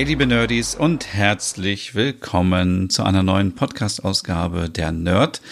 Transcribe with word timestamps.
Hey 0.00 0.06
liebe 0.06 0.26
Nerdies 0.26 0.74
und 0.74 1.12
herzlich 1.12 1.94
willkommen 1.94 2.88
zu 2.88 3.02
einer 3.02 3.22
neuen 3.22 3.54
Podcast-Ausgabe 3.54 4.70
der 4.70 4.92
Nerd. 4.92 5.42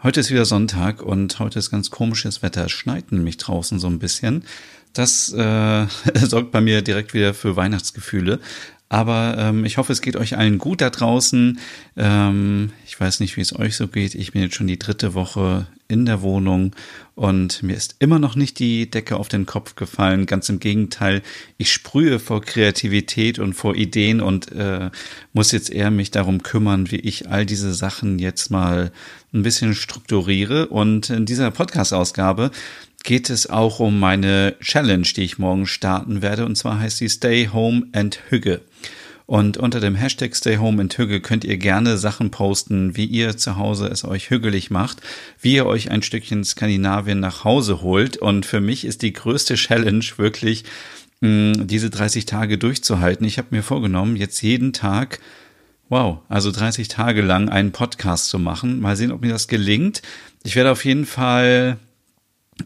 Heute 0.00 0.20
ist 0.20 0.30
wieder 0.30 0.44
Sonntag 0.44 1.02
und 1.02 1.40
heute 1.40 1.58
ist 1.58 1.72
ganz 1.72 1.90
komisches 1.90 2.40
Wetter. 2.40 2.66
Es 2.66 2.70
schneit 2.70 3.10
nämlich 3.10 3.36
draußen 3.36 3.80
so 3.80 3.88
ein 3.88 3.98
bisschen. 3.98 4.44
Das 4.92 5.32
äh, 5.32 5.86
sorgt 6.14 6.52
bei 6.52 6.60
mir 6.60 6.82
direkt 6.82 7.14
wieder 7.14 7.34
für 7.34 7.56
Weihnachtsgefühle. 7.56 8.38
Aber 8.88 9.36
ähm, 9.38 9.64
ich 9.64 9.78
hoffe, 9.78 9.92
es 9.92 10.00
geht 10.00 10.16
euch 10.16 10.36
allen 10.36 10.58
gut 10.58 10.80
da 10.80 10.90
draußen. 10.90 11.58
Ähm, 11.96 12.72
ich 12.86 12.98
weiß 12.98 13.18
nicht, 13.20 13.36
wie 13.36 13.40
es 13.40 13.58
euch 13.58 13.76
so 13.76 13.88
geht. 13.88 14.14
Ich 14.14 14.32
bin 14.32 14.42
jetzt 14.42 14.54
schon 14.54 14.68
die 14.68 14.78
dritte 14.78 15.14
Woche 15.14 15.66
in 15.88 16.06
der 16.06 16.22
Wohnung 16.22 16.74
und 17.14 17.62
mir 17.62 17.76
ist 17.76 17.96
immer 18.00 18.18
noch 18.18 18.34
nicht 18.34 18.58
die 18.58 18.90
Decke 18.90 19.16
auf 19.16 19.28
den 19.28 19.46
Kopf 19.46 19.76
gefallen. 19.76 20.26
Ganz 20.26 20.48
im 20.48 20.58
Gegenteil, 20.58 21.22
ich 21.58 21.72
sprühe 21.72 22.18
vor 22.18 22.42
Kreativität 22.42 23.38
und 23.38 23.54
vor 23.54 23.74
Ideen 23.74 24.20
und 24.20 24.52
äh, 24.52 24.90
muss 25.32 25.52
jetzt 25.52 25.70
eher 25.70 25.90
mich 25.90 26.10
darum 26.10 26.42
kümmern, 26.42 26.90
wie 26.90 26.96
ich 26.96 27.28
all 27.28 27.46
diese 27.46 27.72
Sachen 27.72 28.18
jetzt 28.18 28.50
mal 28.50 28.92
ein 29.32 29.42
bisschen 29.42 29.74
strukturiere. 29.74 30.68
Und 30.68 31.10
in 31.10 31.24
dieser 31.24 31.50
Podcast-Ausgabe 31.50 32.50
geht 33.04 33.30
es 33.30 33.48
auch 33.48 33.78
um 33.78 33.98
meine 34.00 34.56
Challenge, 34.60 35.06
die 35.14 35.22
ich 35.22 35.38
morgen 35.38 35.66
starten 35.66 36.22
werde. 36.22 36.44
Und 36.44 36.56
zwar 36.56 36.80
heißt 36.80 36.98
sie 36.98 37.08
Stay 37.08 37.48
Home 37.52 37.86
and 37.92 38.18
Hügge. 38.28 38.60
Und 39.26 39.56
unter 39.56 39.80
dem 39.80 39.96
Hashtag 39.96 40.36
Stay 40.36 40.56
Home 40.58 40.80
and 40.80 40.96
Hügge 40.96 41.20
könnt 41.20 41.44
ihr 41.44 41.56
gerne 41.56 41.98
Sachen 41.98 42.30
posten, 42.30 42.96
wie 42.96 43.06
ihr 43.06 43.36
zu 43.36 43.56
Hause 43.56 43.88
es 43.88 44.04
euch 44.04 44.30
hügelig 44.30 44.70
macht, 44.70 45.00
wie 45.40 45.54
ihr 45.54 45.66
euch 45.66 45.90
ein 45.90 46.02
Stückchen 46.02 46.44
Skandinavien 46.44 47.18
nach 47.18 47.42
Hause 47.42 47.82
holt. 47.82 48.16
Und 48.16 48.46
für 48.46 48.60
mich 48.60 48.84
ist 48.84 49.02
die 49.02 49.12
größte 49.12 49.54
Challenge 49.54 50.04
wirklich, 50.16 50.64
diese 51.20 51.90
30 51.90 52.26
Tage 52.26 52.56
durchzuhalten. 52.58 53.26
Ich 53.26 53.38
habe 53.38 53.48
mir 53.50 53.62
vorgenommen, 53.62 54.16
jetzt 54.16 54.42
jeden 54.42 54.72
Tag 54.72 55.18
Wow, 55.88 56.18
also 56.28 56.50
30 56.50 56.88
Tage 56.88 57.22
lang 57.22 57.48
einen 57.48 57.70
Podcast 57.70 58.28
zu 58.28 58.40
machen. 58.40 58.80
Mal 58.80 58.96
sehen, 58.96 59.12
ob 59.12 59.20
mir 59.20 59.30
das 59.30 59.46
gelingt. 59.46 60.02
Ich 60.42 60.56
werde 60.56 60.72
auf 60.72 60.84
jeden 60.84 61.06
Fall 61.06 61.78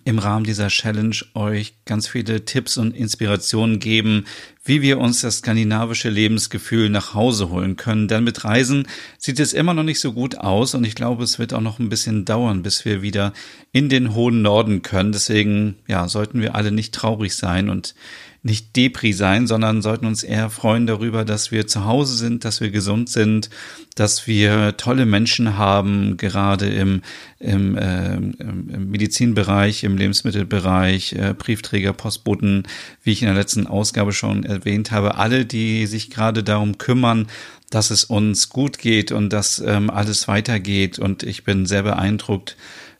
im 0.04 0.18
Rahmen 0.18 0.44
dieser 0.44 0.68
Challenge 0.68 1.16
euch 1.34 1.74
ganz 1.84 2.06
viele 2.06 2.44
Tipps 2.44 2.76
und 2.78 2.94
Inspirationen 2.94 3.80
geben, 3.80 4.24
wie 4.64 4.82
wir 4.82 4.98
uns 4.98 5.20
das 5.20 5.38
skandinavische 5.38 6.10
Lebensgefühl 6.10 6.90
nach 6.90 7.14
Hause 7.14 7.50
holen 7.50 7.76
können. 7.76 8.06
Denn 8.06 8.22
mit 8.22 8.44
Reisen 8.44 8.86
sieht 9.18 9.40
es 9.40 9.52
immer 9.52 9.74
noch 9.74 9.82
nicht 9.82 10.00
so 10.00 10.12
gut 10.12 10.38
aus 10.38 10.74
und 10.74 10.84
ich 10.84 10.94
glaube, 10.94 11.24
es 11.24 11.38
wird 11.38 11.52
auch 11.52 11.60
noch 11.60 11.78
ein 11.78 11.88
bisschen 11.88 12.24
dauern, 12.24 12.62
bis 12.62 12.84
wir 12.84 13.02
wieder 13.02 13.32
in 13.72 13.88
den 13.88 14.14
hohen 14.14 14.42
Norden 14.42 14.82
können. 14.82 15.12
Deswegen, 15.12 15.76
ja, 15.88 16.06
sollten 16.08 16.40
wir 16.40 16.54
alle 16.54 16.70
nicht 16.70 16.94
traurig 16.94 17.34
sein 17.34 17.68
und 17.68 17.94
nicht 18.42 18.74
Depri 18.74 19.12
sein, 19.12 19.46
sondern 19.46 19.82
sollten 19.82 20.06
uns 20.06 20.22
eher 20.22 20.48
freuen 20.48 20.86
darüber, 20.86 21.24
dass 21.26 21.50
wir 21.50 21.66
zu 21.66 21.84
Hause 21.84 22.16
sind, 22.16 22.44
dass 22.44 22.60
wir 22.62 22.70
gesund 22.70 23.10
sind, 23.10 23.50
dass 23.96 24.26
wir 24.26 24.78
tolle 24.78 25.04
Menschen 25.04 25.58
haben, 25.58 26.16
gerade 26.16 26.70
im, 26.70 27.02
im, 27.38 27.76
äh, 27.76 28.14
im 28.14 28.90
Medizinbereich, 28.90 29.84
im 29.84 29.98
Lebensmittelbereich, 29.98 31.12
äh, 31.12 31.34
Briefträger, 31.36 31.92
Postboten, 31.92 32.62
wie 33.02 33.12
ich 33.12 33.20
in 33.20 33.28
der 33.28 33.36
letzten 33.36 33.66
Ausgabe 33.66 34.12
schon 34.12 34.44
erwähnt 34.44 34.90
habe, 34.90 35.16
alle, 35.16 35.44
die 35.44 35.86
sich 35.86 36.08
gerade 36.08 36.42
darum 36.42 36.78
kümmern, 36.78 37.26
dass 37.68 37.90
es 37.90 38.04
uns 38.04 38.48
gut 38.48 38.78
geht 38.78 39.12
und 39.12 39.32
dass 39.32 39.58
ähm, 39.58 39.90
alles 39.90 40.28
weitergeht. 40.28 40.98
Und 40.98 41.22
ich 41.24 41.44
bin 41.44 41.66
sehr 41.66 41.82
beeindruckt 41.82 42.56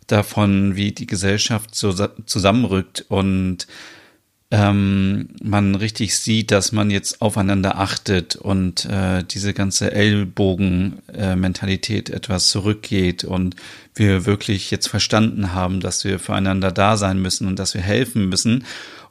davon, 0.06 0.76
wie 0.76 0.92
die 0.92 1.06
Gesellschaft 1.06 1.74
zusammenrückt 1.74 3.06
und 3.08 3.66
ähm, 4.52 5.28
man 5.42 5.76
richtig 5.76 6.16
sieht, 6.16 6.50
dass 6.50 6.72
man 6.72 6.90
jetzt 6.90 7.22
aufeinander 7.22 7.78
achtet 7.78 8.34
und 8.34 8.84
äh, 8.86 9.22
diese 9.22 9.54
ganze 9.54 9.92
Ellbogen-Mentalität 9.92 12.10
etwas 12.10 12.50
zurückgeht 12.50 13.22
und 13.22 13.54
wir 13.94 14.26
wirklich 14.26 14.72
jetzt 14.72 14.88
verstanden 14.88 15.52
haben, 15.52 15.78
dass 15.78 16.02
wir 16.04 16.18
füreinander 16.18 16.72
da 16.72 16.96
sein 16.96 17.22
müssen 17.22 17.46
und 17.46 17.60
dass 17.60 17.74
wir 17.74 17.82
helfen 17.82 18.28
müssen. 18.28 18.64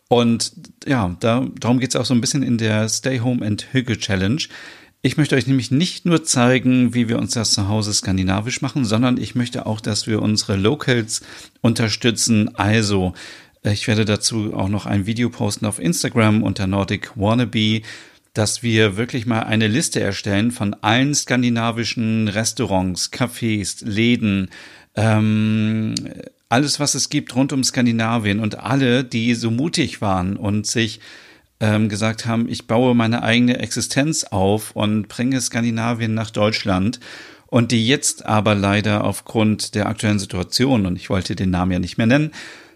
Und 0.10 0.52
ja, 0.86 1.16
da, 1.22 1.48
darum 1.60 1.80
geht 1.80 1.92
es 1.92 1.96
auch 1.96 2.06
so 2.06 2.14
ein 2.14 2.22
bisschen 2.22 2.44
in 2.44 2.58
der 2.58 2.90
Stay 2.90 3.20
Home 3.20 3.46
and 3.46 3.68
Hüge 3.72 3.98
Challenge. 3.98 4.42
Ich 5.02 5.16
möchte 5.16 5.38
euch 5.38 5.48
nämlich 5.48 5.72
nicht 5.72 6.06
nur 6.06 6.26
zeigen, 6.26 6.94
wie 6.94 7.08
wir 7.08 7.18
uns 7.18 7.32
das 7.32 7.52
zu 7.52 7.70
Hause 7.70 7.94
skandinavisch 7.94 8.62
machen, 8.62 8.84
sondern 8.84 9.18
ich 9.18 9.36
möchte 9.36 9.66
auch, 9.66 9.80
dass 9.80 10.08
wir 10.08 10.22
unsere 10.22 10.58
Locals 10.58 11.22
unterstützen. 11.62 12.54
Also 12.58 13.14
ich 13.64 13.88
werde 13.88 14.06
dazu 14.06 14.54
auch 14.54 14.70
noch 14.70 14.86
ein 14.86 15.06
Video 15.06 15.30
posten 15.30 15.66
auf 15.66 15.80
Instagram 15.80 16.44
unter 16.44 16.68
Nordic 16.68 17.12
Wannabe, 17.16 17.82
dass 18.34 18.64
wir 18.64 18.96
wirklich 18.96 19.26
mal 19.26 19.42
eine 19.42 19.68
Liste 19.68 20.00
erstellen 20.00 20.52
von 20.52 20.76
allen 20.76 21.14
skandinavischen 21.14 22.28
Restaurants, 22.28 23.12
Cafés, 23.12 23.86
Läden, 23.86 24.50
ähm, 24.96 25.96
alles, 26.48 26.80
was 26.80 26.96
es 26.96 27.10
gibt 27.10 27.36
rund 27.36 27.54
um 27.54 27.64
Skandinavien 27.64 28.40
und 28.40 28.60
alle, 28.60 29.04
die 29.04 29.36
so 29.36 29.52
mutig 29.52 30.02
waren 30.02 30.36
und 30.36 30.66
sich 30.66 31.00
ähm, 31.60 31.90
gesagt 31.90 32.26
haben, 32.26 32.48
ich 32.48 32.66
baue 32.66 32.96
meine 32.96 33.24
eigene 33.24 33.60
Existenz 33.60 34.24
auf 34.24 34.72
und 34.72 35.08
bringe 35.10 35.42
Skandinavien 35.42 36.14
nach 36.14 36.32
Deutschland 36.32 37.00
und 37.48 37.72
die 37.72 37.86
jetzt 37.86 38.26
aber 38.26 38.56
leider 38.56 39.04
aufgrund 39.04 39.76
der 39.76 39.88
aktuellen 39.88 40.20
Situation, 40.20 40.86
und 40.86 40.96
ich 40.96 41.10
wollte 41.10 41.36
den 41.36 41.50
Namen 41.50 41.72
ja 41.72 41.80
nicht 41.80 41.98
mehr 41.98 42.08
nennen, 42.08 42.32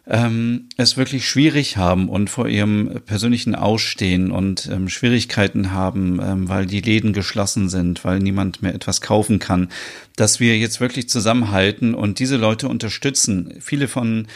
ähm, 0.06 0.68
es 0.76 0.98
wirklich 0.98 1.28
schwierig 1.28 1.78
haben 1.78 2.10
und 2.10 2.30
vor 2.30 2.48
ihrem 2.48 3.02
persönlichen 3.06 3.56
Ausstehen 3.56 4.32
und 4.32 4.70
ähm, 4.72 4.90
Schwierigkeiten 4.90 5.72
haben, 5.72 6.20
ähm, 6.22 6.50
weil 6.50 6.66
die 6.66 6.82
Läden 6.82 7.14
geschlossen 7.14 7.70
sind, 7.70 8.04
weil 8.04 8.20
niemand 8.20 8.62
mehr 8.62 8.76
etwas 8.76 9.00
kaufen 9.00 9.40
kann, 9.40 9.70
dass 10.16 10.40
wir 10.40 10.58
jetzt 10.58 10.82
wirklich 10.82 11.08
zusammenhalten 11.08 11.96
und 11.96 12.20
diese 12.20 12.38
Leute 12.38 12.68
unterstützen. 12.68 13.54
Viele 13.62 13.88
von 13.88 14.28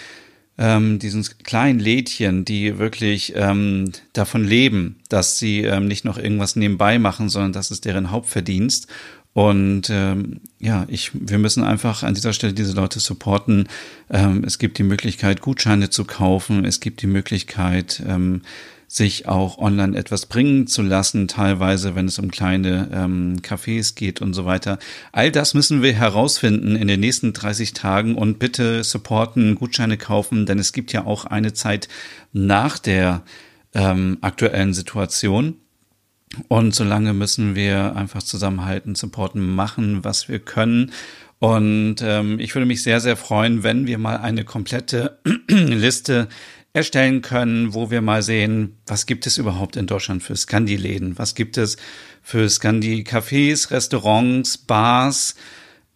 ähm, 0.57 0.99
diesen 0.99 1.23
kleinen 1.43 1.79
Lädchen, 1.79 2.45
die 2.45 2.79
wirklich 2.79 3.33
ähm, 3.35 3.91
davon 4.13 4.43
leben, 4.43 4.95
dass 5.09 5.37
sie 5.37 5.61
ähm, 5.63 5.87
nicht 5.87 6.03
noch 6.03 6.17
irgendwas 6.17 6.55
nebenbei 6.55 6.97
machen, 6.97 7.29
sondern 7.29 7.53
das 7.53 7.71
ist 7.71 7.85
deren 7.85 8.09
Hauptverdienst. 8.09 8.87
Und 9.37 9.91
ähm, 9.91 10.41
ja, 10.57 10.87
ich, 10.87 11.11
wir 11.13 11.37
müssen 11.37 11.63
einfach 11.63 12.01
an 12.01 12.15
dieser 12.15 12.33
Stelle 12.33 12.53
diese 12.53 12.73
Leute 12.73 12.99
supporten. 12.99 13.69
Ähm, 14.09 14.43
es 14.43 14.57
gibt 14.57 14.79
die 14.79 14.83
Möglichkeit, 14.83 15.41
Gutscheine 15.41 15.91
zu 15.91 16.05
kaufen. 16.05 16.65
Es 16.65 16.79
gibt 16.79 17.03
die 17.03 17.07
Möglichkeit, 17.07 18.01
ähm, 18.07 18.41
sich 18.87 19.27
auch 19.27 19.59
online 19.59 19.95
etwas 19.95 20.25
bringen 20.25 20.65
zu 20.65 20.81
lassen, 20.81 21.27
teilweise, 21.27 21.93
wenn 21.93 22.07
es 22.07 22.17
um 22.17 22.31
kleine 22.31 22.89
ähm, 22.91 23.35
Cafés 23.43 23.93
geht 23.93 24.23
und 24.23 24.33
so 24.33 24.45
weiter. 24.45 24.79
All 25.11 25.31
das 25.31 25.53
müssen 25.53 25.83
wir 25.83 25.93
herausfinden 25.93 26.75
in 26.75 26.87
den 26.87 26.99
nächsten 26.99 27.33
30 27.33 27.73
Tagen 27.73 28.15
und 28.15 28.39
bitte 28.39 28.83
supporten, 28.83 29.53
Gutscheine 29.53 29.97
kaufen, 29.97 30.47
denn 30.47 30.57
es 30.57 30.73
gibt 30.73 30.93
ja 30.93 31.05
auch 31.05 31.25
eine 31.25 31.53
Zeit 31.53 31.89
nach 32.33 32.79
der 32.79 33.21
ähm, 33.75 34.17
aktuellen 34.21 34.73
Situation. 34.73 35.57
Und 36.47 36.75
solange 36.75 37.13
müssen 37.13 37.55
wir 37.55 37.95
einfach 37.95 38.21
zusammenhalten, 38.21 38.95
supporten, 38.95 39.55
machen, 39.55 40.03
was 40.03 40.27
wir 40.27 40.39
können. 40.39 40.91
Und 41.39 41.97
ähm, 42.01 42.39
ich 42.39 42.53
würde 42.55 42.65
mich 42.65 42.83
sehr, 42.83 42.99
sehr 42.99 43.15
freuen, 43.15 43.63
wenn 43.63 43.87
wir 43.87 43.97
mal 43.97 44.17
eine 44.17 44.43
komplette 44.43 45.19
Liste 45.47 46.27
erstellen 46.73 47.21
können, 47.21 47.73
wo 47.73 47.89
wir 47.89 48.01
mal 48.01 48.21
sehen, 48.21 48.77
was 48.85 49.05
gibt 49.05 49.25
es 49.25 49.37
überhaupt 49.37 49.75
in 49.75 49.87
Deutschland 49.87 50.21
für 50.21 50.35
Scandi-Läden? 50.35 51.17
Was 51.17 51.33
gibt 51.33 51.57
es 51.57 51.77
für 52.21 52.49
Scandi-Cafés, 52.49 53.71
Restaurants, 53.71 54.57
Bars? 54.57 55.35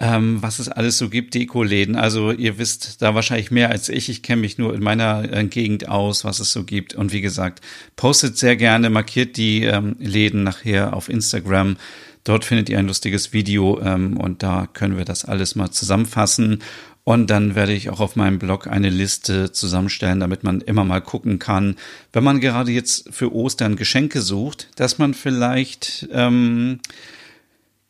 Ähm, 0.01 0.42
was 0.42 0.57
es 0.57 0.68
alles 0.68 0.98
so 0.98 1.09
gibt, 1.09 1.36
Dekoläden. 1.36 1.95
Also 1.95 2.31
ihr 2.31 2.57
wisst 2.57 3.03
da 3.03 3.13
wahrscheinlich 3.13 3.51
mehr 3.51 3.69
als 3.69 3.88
ich. 3.88 4.09
Ich 4.09 4.24
kenne 4.24 4.42
mich 4.42 4.57
nur 4.57 4.74
in 4.74 4.81
meiner 4.81 5.31
äh, 5.31 5.45
Gegend 5.45 5.88
aus, 5.88 6.25
was 6.25 6.39
es 6.39 6.51
so 6.51 6.63
gibt. 6.63 6.95
Und 6.95 7.13
wie 7.13 7.21
gesagt, 7.21 7.62
postet 7.95 8.36
sehr 8.36 8.56
gerne, 8.56 8.89
markiert 8.89 9.38
die 9.38 9.63
ähm, 9.63 9.95
Läden 10.00 10.42
nachher 10.42 10.95
auf 10.95 11.07
Instagram. 11.07 11.77
Dort 12.24 12.45
findet 12.45 12.68
ihr 12.69 12.80
ein 12.80 12.88
lustiges 12.88 13.31
Video 13.31 13.80
ähm, 13.80 14.18
und 14.18 14.42
da 14.42 14.68
können 14.74 14.98
wir 14.98 15.06
das 15.06 15.24
alles 15.24 15.56
mal 15.56 15.69
zusammenfassen. 15.69 16.63
Und 17.04 17.30
dann 17.30 17.54
werde 17.54 17.74
ich 17.74 17.92
auch 17.92 18.00
auf 18.00 18.15
meinem 18.15 18.39
Blog 18.39 18.65
eine 18.65 18.89
Liste 18.89 19.51
zusammenstellen, 19.51 20.19
damit 20.19 20.44
man 20.44 20.62
immer 20.62 20.83
mal 20.83 21.01
gucken 21.01 21.38
kann, 21.38 21.75
wenn 22.12 22.24
man 22.24 22.39
gerade 22.39 22.71
jetzt 22.71 23.13
für 23.13 23.33
Ostern 23.33 23.75
Geschenke 23.75 24.21
sucht, 24.21 24.68
dass 24.75 24.97
man 24.97 25.13
vielleicht 25.13 26.07
ähm, 26.12 26.80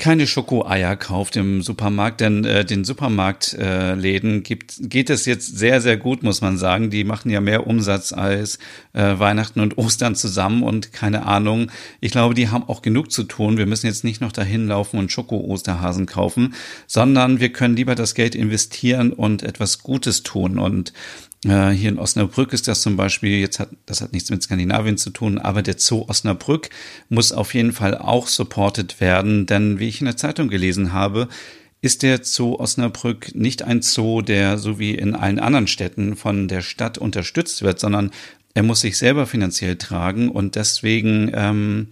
keine 0.01 0.25
Schokoeier 0.25 0.95
kauft 0.95 1.36
im 1.36 1.62
Supermarkt, 1.62 2.21
denn 2.21 2.44
äh, 2.44 2.65
den 2.65 2.83
Supermarktläden 2.83 4.38
äh, 4.38 4.42
gibt, 4.42 4.74
geht 4.89 5.12
es 5.12 5.27
jetzt 5.27 5.59
sehr, 5.59 5.80
sehr 5.80 5.95
gut, 5.95 6.24
muss 6.24 6.42
man 6.42 6.57
sagen. 6.57 6.89
Die 6.89 7.03
machen 7.03 7.30
ja 7.30 7.39
mehr 7.39 7.68
Umsatz 7.68 8.12
als 8.12 8.57
äh, 8.94 9.19
Weihnachten 9.19 9.59
und 9.59 9.77
Ostern 9.77 10.15
zusammen 10.15 10.63
und 10.63 10.92
keine 10.92 11.27
Ahnung. 11.27 11.69
Ich 12.00 12.12
glaube, 12.12 12.33
die 12.33 12.50
haben 12.50 12.68
auch 12.68 12.81
genug 12.81 13.12
zu 13.12 13.25
tun. 13.25 13.57
Wir 13.57 13.68
müssen 13.68 13.86
jetzt 13.86 14.03
nicht 14.03 14.21
noch 14.21 14.31
dahin 14.31 14.68
laufen 14.68 14.98
und 14.98 15.12
Schoko-Osterhasen 15.12 16.07
kaufen, 16.07 16.56
sondern 16.88 17.39
wir 17.39 17.53
können 17.53 17.75
lieber 17.75 17.94
das 17.94 18.15
Geld 18.15 18.33
investieren 18.33 19.13
und 19.13 19.44
etwas 19.44 19.83
Gutes 19.83 20.24
tun. 20.24 20.57
Und 20.57 20.94
äh, 21.45 21.69
hier 21.69 21.89
in 21.89 21.99
Osnabrück 21.99 22.53
ist 22.53 22.67
das 22.67 22.81
zum 22.81 22.97
Beispiel, 22.97 23.39
jetzt 23.39 23.59
hat, 23.59 23.69
das 23.85 24.01
hat 24.01 24.13
nichts 24.13 24.29
mit 24.29 24.43
Skandinavien 24.43 24.97
zu 24.97 25.09
tun, 25.09 25.39
aber 25.39 25.61
der 25.61 25.75
Zoo 25.77 26.05
Osnabrück 26.07 26.69
muss 27.09 27.31
auf 27.31 27.53
jeden 27.53 27.71
Fall 27.71 27.97
auch 27.97 28.27
supported 28.27 28.99
werden, 29.01 29.45
denn 29.45 29.79
wie 29.79 29.88
ich 29.88 30.01
in 30.01 30.05
der 30.05 30.17
Zeitung 30.17 30.49
gelesen 30.49 30.93
habe, 30.93 31.27
ist 31.81 32.03
der 32.03 32.23
Zoo 32.23 32.59
Osnabrück 32.59 33.33
nicht 33.33 33.63
ein 33.63 33.81
Zoo, 33.81 34.21
der 34.21 34.59
so 34.59 34.77
wie 34.77 34.93
in 34.93 35.15
allen 35.15 35.39
anderen 35.39 35.67
Städten 35.67 36.15
von 36.15 36.47
der 36.47 36.61
Stadt 36.61 36.99
unterstützt 36.99 37.63
wird, 37.63 37.79
sondern 37.79 38.11
er 38.53 38.63
muss 38.63 38.81
sich 38.81 38.97
selber 38.97 39.25
finanziell 39.25 39.77
tragen 39.77 40.29
und 40.29 40.55
deswegen 40.55 41.31
ähm, 41.33 41.88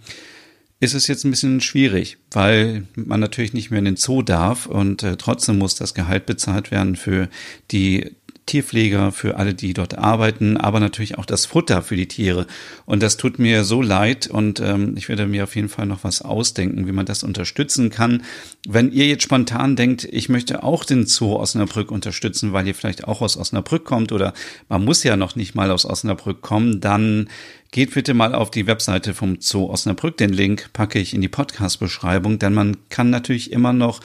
ist 0.78 0.94
es 0.94 1.06
jetzt 1.08 1.24
ein 1.24 1.30
bisschen 1.30 1.60
schwierig, 1.60 2.16
weil 2.30 2.86
man 2.94 3.20
natürlich 3.20 3.52
nicht 3.52 3.70
mehr 3.70 3.80
in 3.80 3.84
den 3.84 3.96
Zoo 3.96 4.22
darf 4.22 4.64
und 4.66 5.02
äh, 5.02 5.16
trotzdem 5.16 5.58
muss 5.58 5.74
das 5.74 5.92
Gehalt 5.92 6.24
bezahlt 6.24 6.70
werden 6.70 6.96
für 6.96 7.28
die 7.70 8.12
Tierpfleger, 8.50 9.12
für 9.12 9.36
alle, 9.36 9.54
die 9.54 9.74
dort 9.74 9.96
arbeiten, 9.96 10.56
aber 10.56 10.80
natürlich 10.80 11.18
auch 11.18 11.24
das 11.24 11.46
Futter 11.46 11.82
für 11.82 11.94
die 11.94 12.08
Tiere. 12.08 12.48
Und 12.84 13.00
das 13.00 13.16
tut 13.16 13.38
mir 13.38 13.62
so 13.62 13.80
leid 13.80 14.26
und 14.26 14.58
ähm, 14.58 14.94
ich 14.96 15.08
werde 15.08 15.26
mir 15.26 15.44
auf 15.44 15.54
jeden 15.54 15.68
Fall 15.68 15.86
noch 15.86 16.02
was 16.02 16.20
ausdenken, 16.20 16.88
wie 16.88 16.92
man 16.92 17.06
das 17.06 17.22
unterstützen 17.22 17.90
kann. 17.90 18.24
Wenn 18.68 18.90
ihr 18.90 19.06
jetzt 19.06 19.22
spontan 19.22 19.76
denkt, 19.76 20.02
ich 20.02 20.28
möchte 20.28 20.64
auch 20.64 20.84
den 20.84 21.06
Zoo 21.06 21.36
Osnabrück 21.36 21.92
unterstützen, 21.92 22.52
weil 22.52 22.66
ihr 22.66 22.74
vielleicht 22.74 23.06
auch 23.06 23.22
aus 23.22 23.36
Osnabrück 23.36 23.84
kommt 23.84 24.10
oder 24.10 24.34
man 24.68 24.84
muss 24.84 25.04
ja 25.04 25.16
noch 25.16 25.36
nicht 25.36 25.54
mal 25.54 25.70
aus 25.70 25.86
Osnabrück 25.86 26.40
kommen, 26.40 26.80
dann 26.80 27.28
Geht 27.72 27.94
bitte 27.94 28.14
mal 28.14 28.34
auf 28.34 28.50
die 28.50 28.66
Webseite 28.66 29.14
vom 29.14 29.36
Zoo 29.38 29.70
Osnabrück. 29.70 30.16
Den 30.16 30.32
Link 30.32 30.72
packe 30.72 30.98
ich 30.98 31.14
in 31.14 31.20
die 31.20 31.28
Podcast-Beschreibung, 31.28 32.40
denn 32.40 32.52
man 32.52 32.76
kann 32.88 33.10
natürlich 33.10 33.52
immer 33.52 33.72
noch 33.72 34.00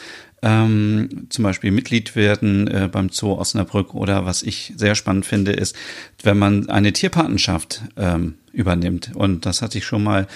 ähm, 0.45 1.25
zum 1.29 1.43
Beispiel 1.43 1.71
Mitglied 1.71 2.15
werden 2.15 2.67
äh, 2.67 2.87
beim 2.91 3.09
Zoo 3.09 3.33
Osnabrück 3.33 3.95
oder 3.95 4.25
was 4.25 4.43
ich 4.43 4.73
sehr 4.77 4.93
spannend 4.93 5.25
finde, 5.25 5.51
ist, 5.51 5.75
wenn 6.21 6.37
man 6.37 6.69
eine 6.69 6.93
Tierpatenschaft 6.93 7.81
ähm, 7.97 8.35
übernimmt. 8.53 9.11
Und 9.15 9.47
das 9.47 9.63
hatte 9.63 9.79
ich 9.79 9.85
schon 9.85 10.03
mal, 10.03 10.27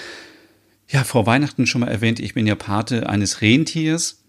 ja, 0.88 1.04
vor 1.04 1.28
Weihnachten 1.28 1.68
schon 1.68 1.82
mal 1.82 1.90
erwähnt. 1.90 2.20
Ich 2.20 2.34
bin 2.34 2.48
ja 2.48 2.56
Pate 2.56 3.08
eines 3.08 3.42
Rentiers 3.42 4.24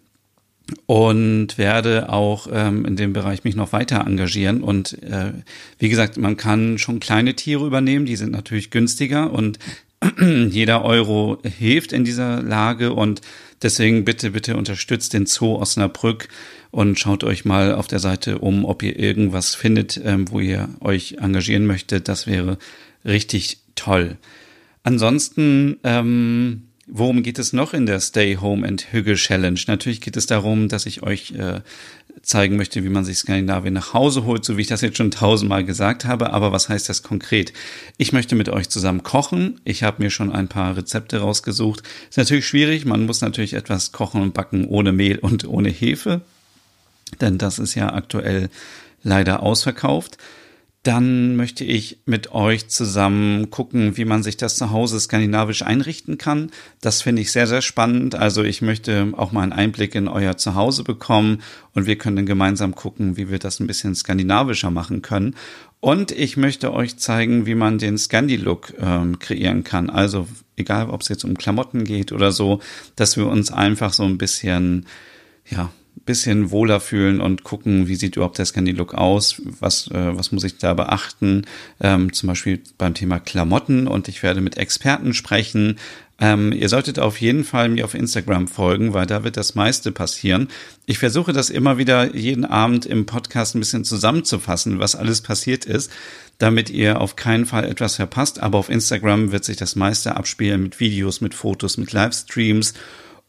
und 0.84 1.56
werde 1.56 2.10
auch 2.10 2.46
ähm, 2.52 2.84
in 2.84 2.96
dem 2.96 3.14
Bereich 3.14 3.44
mich 3.44 3.56
noch 3.56 3.72
weiter 3.72 4.04
engagieren. 4.06 4.62
Und 4.62 5.02
äh, 5.02 5.32
wie 5.78 5.88
gesagt, 5.88 6.18
man 6.18 6.36
kann 6.36 6.76
schon 6.76 7.00
kleine 7.00 7.34
Tiere 7.36 7.66
übernehmen, 7.66 8.04
die 8.04 8.16
sind 8.16 8.32
natürlich 8.32 8.70
günstiger 8.70 9.32
und 9.32 9.58
jeder 10.20 10.84
Euro 10.84 11.38
hilft 11.42 11.94
in 11.94 12.04
dieser 12.04 12.42
Lage 12.42 12.92
und 12.92 13.22
deswegen 13.62 14.04
bitte, 14.04 14.30
bitte 14.30 14.56
unterstützt 14.56 15.12
den 15.12 15.26
Zoo 15.26 15.56
Osnabrück 15.56 16.28
und 16.70 16.98
schaut 16.98 17.24
euch 17.24 17.44
mal 17.44 17.74
auf 17.74 17.86
der 17.86 17.98
Seite 17.98 18.38
um, 18.38 18.64
ob 18.64 18.82
ihr 18.82 18.98
irgendwas 18.98 19.54
findet, 19.54 20.00
ähm, 20.04 20.30
wo 20.30 20.40
ihr 20.40 20.68
euch 20.80 21.18
engagieren 21.20 21.66
möchtet. 21.66 22.08
Das 22.08 22.26
wäre 22.26 22.58
richtig 23.04 23.58
toll. 23.74 24.16
Ansonsten 24.82 25.78
ähm, 25.84 26.69
Worum 26.92 27.22
geht 27.22 27.38
es 27.38 27.52
noch 27.52 27.72
in 27.72 27.86
der 27.86 28.00
Stay 28.00 28.36
Home 28.40 28.66
and 28.66 28.92
Hügge 28.92 29.14
Challenge? 29.14 29.60
Natürlich 29.68 30.00
geht 30.00 30.16
es 30.16 30.26
darum, 30.26 30.68
dass 30.68 30.86
ich 30.86 31.04
euch 31.04 31.30
äh, 31.32 31.60
zeigen 32.22 32.56
möchte, 32.56 32.82
wie 32.82 32.88
man 32.88 33.04
sich 33.04 33.18
Skandinavien 33.18 33.74
nach 33.74 33.94
Hause 33.94 34.24
holt, 34.24 34.44
so 34.44 34.56
wie 34.56 34.62
ich 34.62 34.66
das 34.66 34.80
jetzt 34.80 34.96
schon 34.96 35.12
tausendmal 35.12 35.64
gesagt 35.64 36.04
habe. 36.04 36.32
Aber 36.32 36.50
was 36.50 36.68
heißt 36.68 36.88
das 36.88 37.04
konkret? 37.04 37.52
Ich 37.96 38.12
möchte 38.12 38.34
mit 38.34 38.48
euch 38.48 38.68
zusammen 38.68 39.04
kochen. 39.04 39.60
Ich 39.62 39.84
habe 39.84 40.02
mir 40.02 40.10
schon 40.10 40.32
ein 40.32 40.48
paar 40.48 40.76
Rezepte 40.76 41.18
rausgesucht. 41.18 41.84
Ist 42.08 42.18
natürlich 42.18 42.48
schwierig. 42.48 42.84
Man 42.86 43.06
muss 43.06 43.20
natürlich 43.20 43.54
etwas 43.54 43.92
kochen 43.92 44.20
und 44.20 44.34
backen 44.34 44.64
ohne 44.64 44.90
Mehl 44.90 45.18
und 45.20 45.46
ohne 45.46 45.68
Hefe. 45.68 46.22
Denn 47.20 47.38
das 47.38 47.60
ist 47.60 47.76
ja 47.76 47.92
aktuell 47.92 48.48
leider 49.04 49.44
ausverkauft. 49.44 50.18
Dann 50.82 51.36
möchte 51.36 51.62
ich 51.62 52.00
mit 52.06 52.32
euch 52.32 52.68
zusammen 52.68 53.50
gucken, 53.50 53.98
wie 53.98 54.06
man 54.06 54.22
sich 54.22 54.38
das 54.38 54.56
zu 54.56 54.70
Hause 54.70 54.98
skandinavisch 54.98 55.60
einrichten 55.60 56.16
kann. 56.16 56.50
Das 56.80 57.02
finde 57.02 57.20
ich 57.20 57.32
sehr, 57.32 57.46
sehr 57.46 57.60
spannend. 57.60 58.14
Also 58.14 58.42
ich 58.42 58.62
möchte 58.62 59.12
auch 59.14 59.30
mal 59.30 59.42
einen 59.42 59.52
Einblick 59.52 59.94
in 59.94 60.08
euer 60.08 60.38
Zuhause 60.38 60.82
bekommen 60.82 61.42
und 61.74 61.86
wir 61.86 61.96
können 61.96 62.24
gemeinsam 62.24 62.74
gucken, 62.74 63.18
wie 63.18 63.30
wir 63.30 63.38
das 63.38 63.60
ein 63.60 63.66
bisschen 63.66 63.94
skandinavischer 63.94 64.70
machen 64.70 65.02
können. 65.02 65.36
Und 65.80 66.12
ich 66.12 66.38
möchte 66.38 66.72
euch 66.72 66.96
zeigen, 66.96 67.44
wie 67.44 67.54
man 67.54 67.76
den 67.76 67.98
Scandi-Look 67.98 68.74
ähm, 68.80 69.18
kreieren 69.18 69.64
kann. 69.64 69.90
Also 69.90 70.28
egal, 70.56 70.88
ob 70.88 71.02
es 71.02 71.08
jetzt 71.08 71.24
um 71.24 71.36
Klamotten 71.36 71.84
geht 71.84 72.10
oder 72.10 72.32
so, 72.32 72.60
dass 72.96 73.18
wir 73.18 73.26
uns 73.26 73.52
einfach 73.52 73.92
so 73.92 74.04
ein 74.04 74.16
bisschen, 74.16 74.86
ja, 75.46 75.70
bisschen 76.10 76.50
wohler 76.50 76.80
fühlen 76.80 77.20
und 77.20 77.44
gucken, 77.44 77.86
wie 77.86 77.94
sieht 77.94 78.16
überhaupt 78.16 78.38
der 78.38 78.44
Scandi-Look 78.44 78.94
aus, 78.94 79.40
was, 79.44 79.86
äh, 79.88 80.16
was 80.16 80.32
muss 80.32 80.42
ich 80.42 80.58
da 80.58 80.74
beachten, 80.74 81.42
ähm, 81.80 82.12
zum 82.12 82.26
Beispiel 82.26 82.60
beim 82.78 82.94
Thema 82.94 83.20
Klamotten 83.20 83.86
und 83.86 84.08
ich 84.08 84.24
werde 84.24 84.40
mit 84.40 84.56
Experten 84.56 85.14
sprechen. 85.14 85.78
Ähm, 86.18 86.52
ihr 86.52 86.68
solltet 86.68 86.98
auf 86.98 87.20
jeden 87.20 87.44
Fall 87.44 87.68
mir 87.68 87.84
auf 87.84 87.94
Instagram 87.94 88.48
folgen, 88.48 88.92
weil 88.92 89.06
da 89.06 89.22
wird 89.22 89.36
das 89.36 89.54
meiste 89.54 89.92
passieren. 89.92 90.48
Ich 90.84 90.98
versuche 90.98 91.32
das 91.32 91.48
immer 91.48 91.78
wieder 91.78 92.14
jeden 92.14 92.44
Abend 92.44 92.86
im 92.86 93.06
Podcast 93.06 93.54
ein 93.54 93.60
bisschen 93.60 93.84
zusammenzufassen, 93.84 94.80
was 94.80 94.96
alles 94.96 95.20
passiert 95.20 95.64
ist, 95.64 95.92
damit 96.38 96.70
ihr 96.70 97.00
auf 97.00 97.14
keinen 97.14 97.46
Fall 97.46 97.64
etwas 97.64 97.96
verpasst. 97.96 98.42
Aber 98.42 98.58
auf 98.58 98.68
Instagram 98.68 99.30
wird 99.30 99.44
sich 99.44 99.56
das 99.56 99.76
meiste 99.76 100.16
abspielen 100.16 100.64
mit 100.64 100.80
Videos, 100.80 101.20
mit 101.20 101.34
Fotos, 101.34 101.78
mit 101.78 101.92
Livestreams 101.92 102.74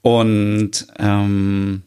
und 0.01 0.87
ähm, 0.97 1.83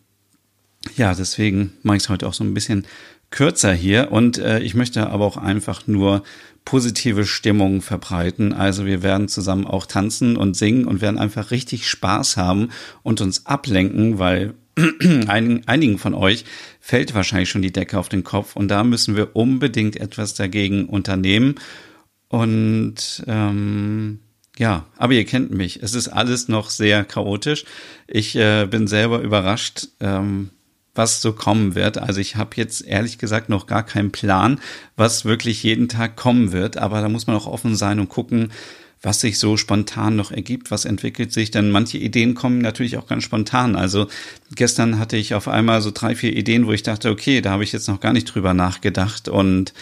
ja, 0.97 1.15
deswegen 1.15 1.73
mache 1.83 1.99
ich 1.99 2.03
es 2.05 2.09
heute 2.09 2.27
auch 2.27 2.35
so 2.35 2.45
ein 2.45 2.55
bisschen 2.55 2.87
kürzer 3.31 3.73
hier 3.73 4.13
und 4.13 4.39
äh, 4.39 4.61
ich 4.61 4.75
möchte 4.75 5.09
aber 5.09 5.25
auch 5.25 5.37
einfach 5.37 5.87
nur 5.87 6.23
positive 6.65 7.27
Stimmung 7.27 7.83
verbreiten. 7.83 8.53
Also 8.53 8.87
wir 8.87 9.03
werden 9.03 9.29
zusammen 9.29 9.67
auch 9.67 9.87
tanzen 9.87 10.37
und 10.37 10.57
singen 10.57 10.87
und 10.87 11.01
werden 11.01 11.19
einfach 11.19 11.51
richtig 11.51 11.89
Spaß 11.89 12.37
haben 12.37 12.71
und 13.03 13.21
uns 13.21 13.47
ablenken, 13.47 14.19
weil 14.19 14.55
einigen 15.27 15.99
von 15.99 16.15
euch 16.15 16.45
fällt 16.81 17.15
wahrscheinlich 17.15 17.51
schon 17.51 17.63
die 17.63 17.73
Decke 17.73 17.99
auf 17.99 18.09
den 18.09 18.25
Kopf 18.25 18.57
und 18.57 18.69
da 18.69 18.83
müssen 18.85 19.17
wir 19.17 19.37
unbedingt 19.37 19.97
etwas 19.97 20.35
dagegen 20.35 20.87
unternehmen. 20.87 21.57
Und 22.29 23.23
ähm, 23.27 24.21
ja, 24.57 24.87
aber 24.97 25.13
ihr 25.13 25.25
kennt 25.25 25.51
mich. 25.51 25.83
Es 25.83 25.95
ist 25.95 26.09
alles 26.09 26.49
noch 26.49 26.71
sehr 26.71 27.05
chaotisch. 27.05 27.65
Ich 28.07 28.35
äh, 28.37 28.67
bin 28.67 28.87
selber 28.87 29.21
überrascht, 29.21 29.89
ähm, 30.01 30.51
was 30.95 31.21
so 31.21 31.33
kommen 31.33 31.75
wird. 31.75 31.99
Also 31.99 32.21
ich 32.21 32.37
habe 32.37 32.51
jetzt 32.57 32.87
ehrlich 32.87 33.19
gesagt 33.19 33.49
noch 33.49 33.67
gar 33.67 33.83
keinen 33.83 34.13
Plan, 34.13 34.61
was 34.97 35.25
wirklich 35.25 35.63
jeden 35.63 35.89
Tag 35.89 36.17
kommen 36.17 36.53
wird. 36.53 36.77
Aber 36.77 37.01
da 37.01 37.09
muss 37.09 37.27
man 37.27 37.37
auch 37.37 37.47
offen 37.47 37.77
sein 37.77 37.99
und 37.99 38.09
gucken, 38.09 38.53
was 39.03 39.21
sich 39.21 39.39
so 39.39 39.57
spontan 39.57 40.17
noch 40.17 40.31
ergibt, 40.33 40.71
was 40.71 40.85
entwickelt 40.85 41.33
sich. 41.33 41.51
Denn 41.51 41.71
manche 41.71 41.99
Ideen 41.99 42.35
kommen 42.35 42.59
natürlich 42.59 42.97
auch 42.97 43.07
ganz 43.07 43.25
spontan. 43.25 43.77
Also 43.77 44.07
gestern 44.55 44.99
hatte 44.99 45.17
ich 45.17 45.35
auf 45.35 45.49
einmal 45.49 45.83
so 45.83 45.91
drei, 45.93 46.15
vier 46.15 46.35
Ideen, 46.35 46.67
wo 46.67 46.73
ich 46.73 46.83
dachte, 46.83 47.11
okay, 47.11 47.41
da 47.41 47.51
habe 47.51 47.65
ich 47.65 47.73
jetzt 47.73 47.89
noch 47.89 48.01
gar 48.01 48.13
nicht 48.13 48.25
drüber 48.25 48.55
nachgedacht. 48.55 49.29
Und 49.29 49.75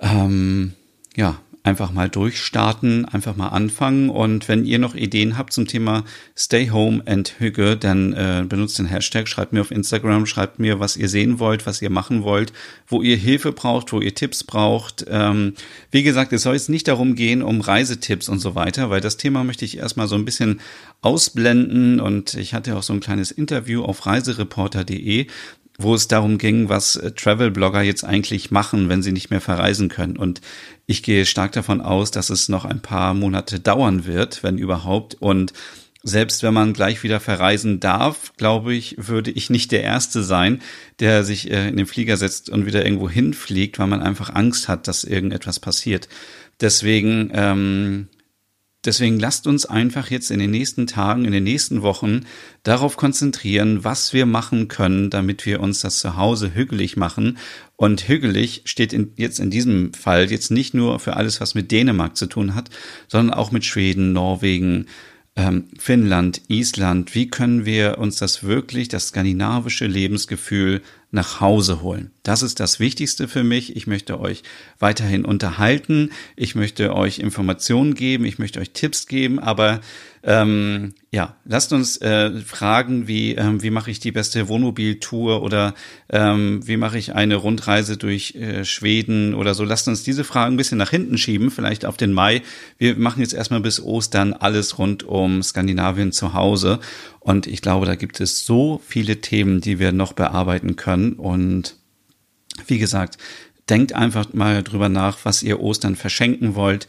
ähm, 0.00 0.72
ja, 1.14 1.38
einfach 1.64 1.90
mal 1.90 2.10
durchstarten, 2.10 3.06
einfach 3.06 3.36
mal 3.36 3.48
anfangen. 3.48 4.10
Und 4.10 4.48
wenn 4.48 4.66
ihr 4.66 4.78
noch 4.78 4.94
Ideen 4.94 5.38
habt 5.38 5.52
zum 5.54 5.66
Thema 5.66 6.04
Stay 6.36 6.68
Home 6.68 7.02
and 7.06 7.36
Hüge, 7.38 7.76
dann 7.76 8.12
äh, 8.12 8.44
benutzt 8.46 8.78
den 8.78 8.86
Hashtag, 8.86 9.26
schreibt 9.26 9.54
mir 9.54 9.62
auf 9.62 9.70
Instagram, 9.70 10.26
schreibt 10.26 10.58
mir, 10.58 10.78
was 10.78 10.98
ihr 10.98 11.08
sehen 11.08 11.38
wollt, 11.38 11.66
was 11.66 11.80
ihr 11.80 11.88
machen 11.88 12.22
wollt, 12.22 12.52
wo 12.86 13.00
ihr 13.00 13.16
Hilfe 13.16 13.50
braucht, 13.52 13.92
wo 13.94 14.00
ihr 14.00 14.14
Tipps 14.14 14.44
braucht. 14.44 15.06
Ähm, 15.08 15.54
wie 15.90 16.02
gesagt, 16.02 16.34
es 16.34 16.42
soll 16.42 16.52
jetzt 16.52 16.68
nicht 16.68 16.86
darum 16.86 17.14
gehen, 17.14 17.42
um 17.42 17.62
Reisetipps 17.62 18.28
und 18.28 18.40
so 18.40 18.54
weiter, 18.54 18.90
weil 18.90 19.00
das 19.00 19.16
Thema 19.16 19.42
möchte 19.42 19.64
ich 19.64 19.78
erstmal 19.78 20.06
so 20.06 20.16
ein 20.16 20.26
bisschen 20.26 20.60
ausblenden. 21.00 21.98
Und 21.98 22.34
ich 22.34 22.52
hatte 22.52 22.76
auch 22.76 22.82
so 22.82 22.92
ein 22.92 23.00
kleines 23.00 23.30
Interview 23.30 23.84
auf 23.84 24.04
reisereporter.de 24.04 25.28
wo 25.78 25.94
es 25.94 26.08
darum 26.08 26.38
ging, 26.38 26.68
was 26.68 26.96
äh, 26.96 27.12
Travel-Blogger 27.12 27.82
jetzt 27.82 28.04
eigentlich 28.04 28.50
machen, 28.50 28.88
wenn 28.88 29.02
sie 29.02 29.12
nicht 29.12 29.30
mehr 29.30 29.40
verreisen 29.40 29.88
können. 29.88 30.16
Und 30.16 30.40
ich 30.86 31.02
gehe 31.02 31.26
stark 31.26 31.52
davon 31.52 31.80
aus, 31.80 32.10
dass 32.10 32.30
es 32.30 32.48
noch 32.48 32.64
ein 32.64 32.80
paar 32.80 33.14
Monate 33.14 33.60
dauern 33.60 34.06
wird, 34.06 34.42
wenn 34.42 34.58
überhaupt. 34.58 35.16
Und 35.20 35.52
selbst 36.04 36.42
wenn 36.42 36.54
man 36.54 36.74
gleich 36.74 37.02
wieder 37.02 37.18
verreisen 37.18 37.80
darf, 37.80 38.34
glaube 38.36 38.74
ich, 38.74 38.96
würde 38.98 39.30
ich 39.30 39.50
nicht 39.50 39.72
der 39.72 39.82
Erste 39.82 40.22
sein, 40.22 40.60
der 41.00 41.24
sich 41.24 41.50
äh, 41.50 41.68
in 41.68 41.76
den 41.76 41.86
Flieger 41.86 42.16
setzt 42.16 42.50
und 42.50 42.66
wieder 42.66 42.84
irgendwo 42.84 43.08
hinfliegt, 43.08 43.78
weil 43.78 43.86
man 43.86 44.02
einfach 44.02 44.32
Angst 44.34 44.68
hat, 44.68 44.86
dass 44.86 45.02
irgendetwas 45.02 45.58
passiert. 45.58 46.08
Deswegen 46.60 47.30
ähm, 47.34 48.08
Deswegen 48.84 49.18
lasst 49.18 49.46
uns 49.46 49.66
einfach 49.66 50.10
jetzt 50.10 50.30
in 50.30 50.38
den 50.38 50.50
nächsten 50.50 50.86
Tagen, 50.86 51.24
in 51.24 51.32
den 51.32 51.44
nächsten 51.44 51.82
Wochen 51.82 52.26
darauf 52.62 52.96
konzentrieren, 52.96 53.84
was 53.84 54.12
wir 54.12 54.26
machen 54.26 54.68
können, 54.68 55.10
damit 55.10 55.46
wir 55.46 55.60
uns 55.60 55.80
das 55.80 55.98
zu 55.98 56.16
Hause 56.16 56.54
hügelig 56.54 56.96
machen. 56.96 57.38
Und 57.76 58.08
hügelig 58.08 58.62
steht 58.64 58.92
in, 58.92 59.12
jetzt 59.16 59.40
in 59.40 59.50
diesem 59.50 59.92
Fall 59.94 60.30
jetzt 60.30 60.50
nicht 60.50 60.74
nur 60.74 61.00
für 61.00 61.16
alles, 61.16 61.40
was 61.40 61.54
mit 61.54 61.70
Dänemark 61.70 62.16
zu 62.16 62.26
tun 62.26 62.54
hat, 62.54 62.70
sondern 63.08 63.34
auch 63.34 63.50
mit 63.50 63.64
Schweden, 63.64 64.12
Norwegen, 64.12 64.86
ähm, 65.36 65.64
Finnland, 65.78 66.42
Island. 66.48 67.14
Wie 67.14 67.28
können 67.28 67.64
wir 67.64 67.98
uns 67.98 68.16
das 68.16 68.44
wirklich, 68.44 68.88
das 68.88 69.08
skandinavische 69.08 69.86
Lebensgefühl 69.86 70.82
nach 71.14 71.40
Hause 71.40 71.80
holen. 71.80 72.10
Das 72.24 72.42
ist 72.42 72.58
das 72.58 72.80
Wichtigste 72.80 73.28
für 73.28 73.44
mich. 73.44 73.76
Ich 73.76 73.86
möchte 73.86 74.18
euch 74.20 74.42
weiterhin 74.80 75.24
unterhalten. 75.24 76.10
Ich 76.34 76.56
möchte 76.56 76.92
euch 76.92 77.20
Informationen 77.20 77.94
geben. 77.94 78.24
Ich 78.24 78.40
möchte 78.40 78.58
euch 78.58 78.72
Tipps 78.72 79.06
geben. 79.06 79.38
Aber 79.38 79.80
ähm, 80.26 80.94
ja, 81.10 81.36
lasst 81.44 81.72
uns 81.74 81.98
äh, 81.98 82.40
fragen, 82.40 83.06
wie, 83.06 83.34
ähm, 83.34 83.62
wie 83.62 83.70
mache 83.70 83.90
ich 83.90 84.00
die 84.00 84.10
beste 84.10 84.48
Wohnmobiltour 84.48 85.42
oder 85.42 85.74
ähm, 86.08 86.66
wie 86.66 86.78
mache 86.78 86.96
ich 86.96 87.14
eine 87.14 87.36
Rundreise 87.36 87.98
durch 87.98 88.34
äh, 88.34 88.64
Schweden 88.64 89.34
oder 89.34 89.52
so. 89.54 89.64
Lasst 89.64 89.86
uns 89.86 90.02
diese 90.02 90.24
Fragen 90.24 90.54
ein 90.54 90.56
bisschen 90.56 90.78
nach 90.78 90.88
hinten 90.88 91.18
schieben, 91.18 91.50
vielleicht 91.50 91.84
auf 91.84 91.98
den 91.98 92.12
Mai. 92.12 92.42
Wir 92.78 92.96
machen 92.96 93.20
jetzt 93.20 93.34
erstmal 93.34 93.60
bis 93.60 93.82
Ostern 93.82 94.32
alles 94.32 94.78
rund 94.78 95.02
um 95.02 95.42
Skandinavien 95.42 96.10
zu 96.10 96.32
Hause. 96.32 96.80
Und 97.20 97.46
ich 97.46 97.60
glaube, 97.60 97.84
da 97.84 97.94
gibt 97.94 98.18
es 98.20 98.46
so 98.46 98.80
viele 98.86 99.20
Themen, 99.20 99.60
die 99.60 99.78
wir 99.78 99.92
noch 99.92 100.14
bearbeiten 100.14 100.76
können. 100.76 101.14
Und 101.14 101.76
wie 102.66 102.78
gesagt, 102.78 103.18
denkt 103.68 103.92
einfach 103.92 104.32
mal 104.32 104.62
drüber 104.62 104.88
nach, 104.88 105.18
was 105.24 105.42
ihr 105.42 105.60
Ostern 105.60 105.96
verschenken 105.96 106.54
wollt. 106.54 106.86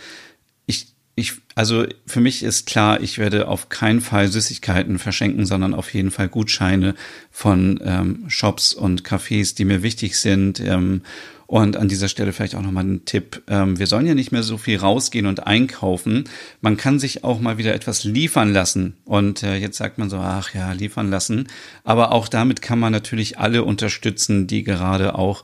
Ich, 1.18 1.34
also 1.56 1.86
für 2.06 2.20
mich 2.20 2.44
ist 2.44 2.68
klar, 2.68 3.00
ich 3.00 3.18
werde 3.18 3.48
auf 3.48 3.70
keinen 3.70 4.02
Fall 4.02 4.28
Süßigkeiten 4.28 5.00
verschenken, 5.00 5.46
sondern 5.46 5.74
auf 5.74 5.94
jeden 5.94 6.12
Fall 6.12 6.28
Gutscheine 6.28 6.94
von 7.32 7.80
ähm, 7.84 8.26
Shops 8.28 8.74
und 8.74 9.04
Cafés, 9.04 9.56
die 9.56 9.64
mir 9.64 9.82
wichtig 9.82 10.20
sind. 10.20 10.60
Ähm, 10.60 11.04
und 11.48 11.78
an 11.78 11.88
dieser 11.88 12.08
Stelle 12.08 12.34
vielleicht 12.34 12.56
auch 12.56 12.62
nochmal 12.62 12.84
ein 12.84 13.06
Tipp. 13.06 13.44
Ähm, 13.48 13.78
wir 13.78 13.88
sollen 13.88 14.08
ja 14.08 14.16
nicht 14.16 14.32
mehr 14.32 14.44
so 14.44 14.58
viel 14.58 14.78
rausgehen 14.78 15.28
und 15.28 15.46
einkaufen. 15.46 16.26
Man 16.60 16.76
kann 16.76 17.00
sich 17.00 17.24
auch 17.24 17.40
mal 17.40 17.58
wieder 17.58 17.74
etwas 17.74 18.04
liefern 18.04 18.52
lassen. 18.52 18.98
Und 19.06 19.44
äh, 19.44 19.56
jetzt 19.56 19.78
sagt 19.78 19.98
man 19.98 20.10
so, 20.10 20.18
ach 20.18 20.54
ja, 20.54 20.72
liefern 20.72 21.10
lassen. 21.10 21.48
Aber 21.84 22.12
auch 22.12 22.28
damit 22.28 22.62
kann 22.62 22.80
man 22.80 22.92
natürlich 22.92 23.38
alle 23.38 23.64
unterstützen, 23.64 24.48
die 24.48 24.64
gerade 24.64 25.16
auch 25.16 25.44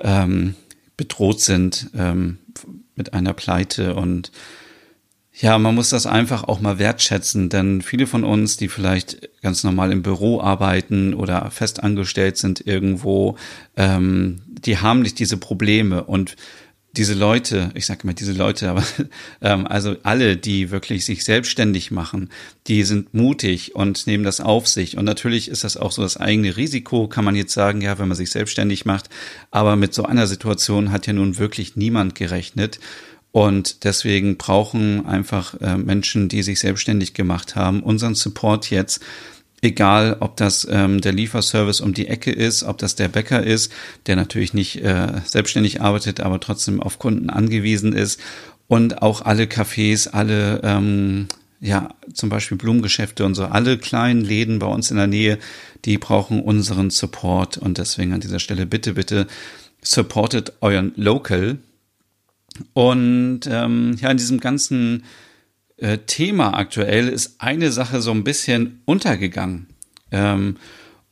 ähm, 0.00 0.54
bedroht 0.96 1.40
sind 1.40 1.90
ähm, 1.96 2.38
mit 2.94 3.14
einer 3.14 3.32
Pleite 3.32 3.94
und 3.94 4.30
ja, 5.40 5.56
man 5.58 5.74
muss 5.74 5.90
das 5.90 6.06
einfach 6.06 6.44
auch 6.44 6.60
mal 6.60 6.80
wertschätzen, 6.80 7.48
denn 7.48 7.80
viele 7.80 8.08
von 8.08 8.24
uns, 8.24 8.56
die 8.56 8.68
vielleicht 8.68 9.28
ganz 9.40 9.62
normal 9.62 9.92
im 9.92 10.02
Büro 10.02 10.40
arbeiten 10.40 11.14
oder 11.14 11.50
festangestellt 11.52 12.36
sind 12.36 12.66
irgendwo, 12.66 13.36
ähm, 13.76 14.40
die 14.46 14.78
haben 14.78 15.02
nicht 15.02 15.20
diese 15.20 15.36
Probleme 15.36 16.02
und 16.02 16.34
diese 16.96 17.14
Leute, 17.14 17.70
ich 17.74 17.86
sage 17.86 18.00
immer 18.02 18.14
diese 18.14 18.32
Leute, 18.32 18.68
aber 18.68 18.82
ähm, 19.40 19.68
also 19.68 19.94
alle, 20.02 20.36
die 20.36 20.72
wirklich 20.72 21.04
sich 21.04 21.22
selbstständig 21.22 21.92
machen, 21.92 22.30
die 22.66 22.82
sind 22.82 23.14
mutig 23.14 23.76
und 23.76 24.08
nehmen 24.08 24.24
das 24.24 24.40
auf 24.40 24.66
sich. 24.66 24.96
Und 24.96 25.04
natürlich 25.04 25.48
ist 25.48 25.62
das 25.62 25.76
auch 25.76 25.92
so 25.92 26.02
das 26.02 26.16
eigene 26.16 26.56
Risiko, 26.56 27.06
kann 27.06 27.24
man 27.24 27.36
jetzt 27.36 27.52
sagen, 27.52 27.80
ja, 27.80 28.00
wenn 28.00 28.08
man 28.08 28.16
sich 28.16 28.30
selbstständig 28.30 28.86
macht. 28.86 29.10
Aber 29.52 29.76
mit 29.76 29.94
so 29.94 30.02
einer 30.02 30.26
Situation 30.26 30.90
hat 30.90 31.06
ja 31.06 31.12
nun 31.12 31.38
wirklich 31.38 31.76
niemand 31.76 32.16
gerechnet. 32.16 32.80
Und 33.32 33.84
deswegen 33.84 34.36
brauchen 34.36 35.06
einfach 35.06 35.54
äh, 35.60 35.76
Menschen, 35.76 36.28
die 36.28 36.42
sich 36.42 36.60
selbstständig 36.60 37.14
gemacht 37.14 37.56
haben, 37.56 37.82
unseren 37.82 38.14
Support 38.14 38.70
jetzt. 38.70 39.00
Egal, 39.60 40.16
ob 40.20 40.36
das 40.36 40.66
ähm, 40.70 41.00
der 41.00 41.12
Lieferservice 41.12 41.80
um 41.80 41.92
die 41.92 42.06
Ecke 42.06 42.30
ist, 42.30 42.62
ob 42.62 42.78
das 42.78 42.94
der 42.94 43.08
Bäcker 43.08 43.42
ist, 43.42 43.72
der 44.06 44.14
natürlich 44.14 44.54
nicht 44.54 44.76
äh, 44.82 45.20
selbstständig 45.24 45.80
arbeitet, 45.80 46.20
aber 46.20 46.38
trotzdem 46.38 46.80
auf 46.80 47.00
Kunden 47.00 47.28
angewiesen 47.28 47.92
ist. 47.92 48.20
Und 48.68 49.02
auch 49.02 49.22
alle 49.22 49.44
Cafés, 49.44 50.08
alle, 50.08 50.60
ähm, 50.62 51.26
ja, 51.60 51.88
zum 52.14 52.28
Beispiel 52.28 52.56
Blumengeschäfte 52.56 53.24
und 53.24 53.34
so, 53.34 53.46
alle 53.46 53.78
kleinen 53.78 54.20
Läden 54.20 54.60
bei 54.60 54.66
uns 54.66 54.92
in 54.92 54.96
der 54.96 55.08
Nähe, 55.08 55.38
die 55.84 55.98
brauchen 55.98 56.40
unseren 56.40 56.90
Support. 56.90 57.58
Und 57.58 57.78
deswegen 57.78 58.12
an 58.12 58.20
dieser 58.20 58.38
Stelle 58.38 58.64
bitte, 58.64 58.94
bitte 58.94 59.26
supportet 59.82 60.52
euren 60.60 60.92
Local, 60.94 61.58
und 62.72 63.40
ähm, 63.48 63.96
ja, 64.00 64.10
in 64.10 64.16
diesem 64.16 64.40
ganzen 64.40 65.04
äh, 65.76 65.98
Thema 65.98 66.54
aktuell 66.54 67.08
ist 67.08 67.40
eine 67.40 67.70
Sache 67.72 68.00
so 68.00 68.10
ein 68.10 68.24
bisschen 68.24 68.82
untergegangen. 68.84 69.66
Ähm, 70.10 70.56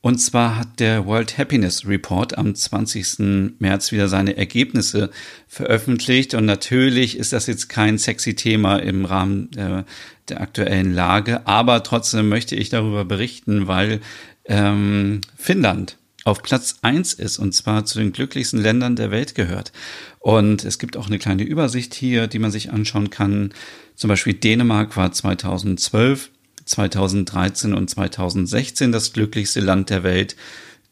und 0.01 0.19
zwar 0.19 0.57
hat 0.57 0.79
der 0.79 1.05
World 1.07 1.37
Happiness 1.37 1.85
Report 1.85 2.39
am 2.39 2.55
20. 2.55 3.59
März 3.59 3.91
wieder 3.91 4.07
seine 4.07 4.37
Ergebnisse 4.37 5.11
veröffentlicht. 5.49 6.35
Und 6.35 6.45
natürlich 6.45 7.19
ist 7.19 7.33
das 7.33 7.49
jetzt 7.49 7.69
kein 7.69 7.99
sexy 7.99 8.37
Thema 8.37 8.77
im 8.77 9.05
Rahmen 9.05 9.51
der, 9.51 9.85
der 10.29 10.41
aktuellen 10.41 10.95
Lage. 10.95 11.45
Aber 11.47 11.83
trotzdem 11.83 12.29
möchte 12.29 12.55
ich 12.55 12.69
darüber 12.69 13.05
berichten, 13.05 13.67
weil 13.67 14.01
ähm, 14.45 15.23
Finnland 15.37 15.97
auf 16.27 16.43
Platz 16.43 16.79
eins 16.83 17.15
ist 17.15 17.39
und 17.39 17.53
zwar 17.53 17.85
zu 17.85 18.01
den 18.01 18.11
glücklichsten 18.11 18.61
Ländern 18.61 18.97
der 18.97 19.13
Welt 19.13 19.37
gehört. 19.37 19.71
Und 20.19 20.65
es 20.65 20.81
gibt 20.81 20.97
auch 20.97 21.07
eine 21.07 21.21
kleine 21.21 21.45
Übersicht 21.45 21.95
hier, 21.95 22.27
die 22.27 22.41
man 22.41 22.51
sich 22.51 22.73
anschauen 22.73 23.11
kann. 23.11 23.55
Zum 23.95 24.09
Beispiel 24.09 24.35
Dänemark 24.35 24.97
war 24.97 25.13
2012, 25.13 26.31
2013 26.65 27.75
und 27.75 27.89
2016 27.89 28.91
das 28.91 29.13
glücklichste 29.13 29.61
Land 29.61 29.89
der 29.89 30.03
Welt. 30.03 30.35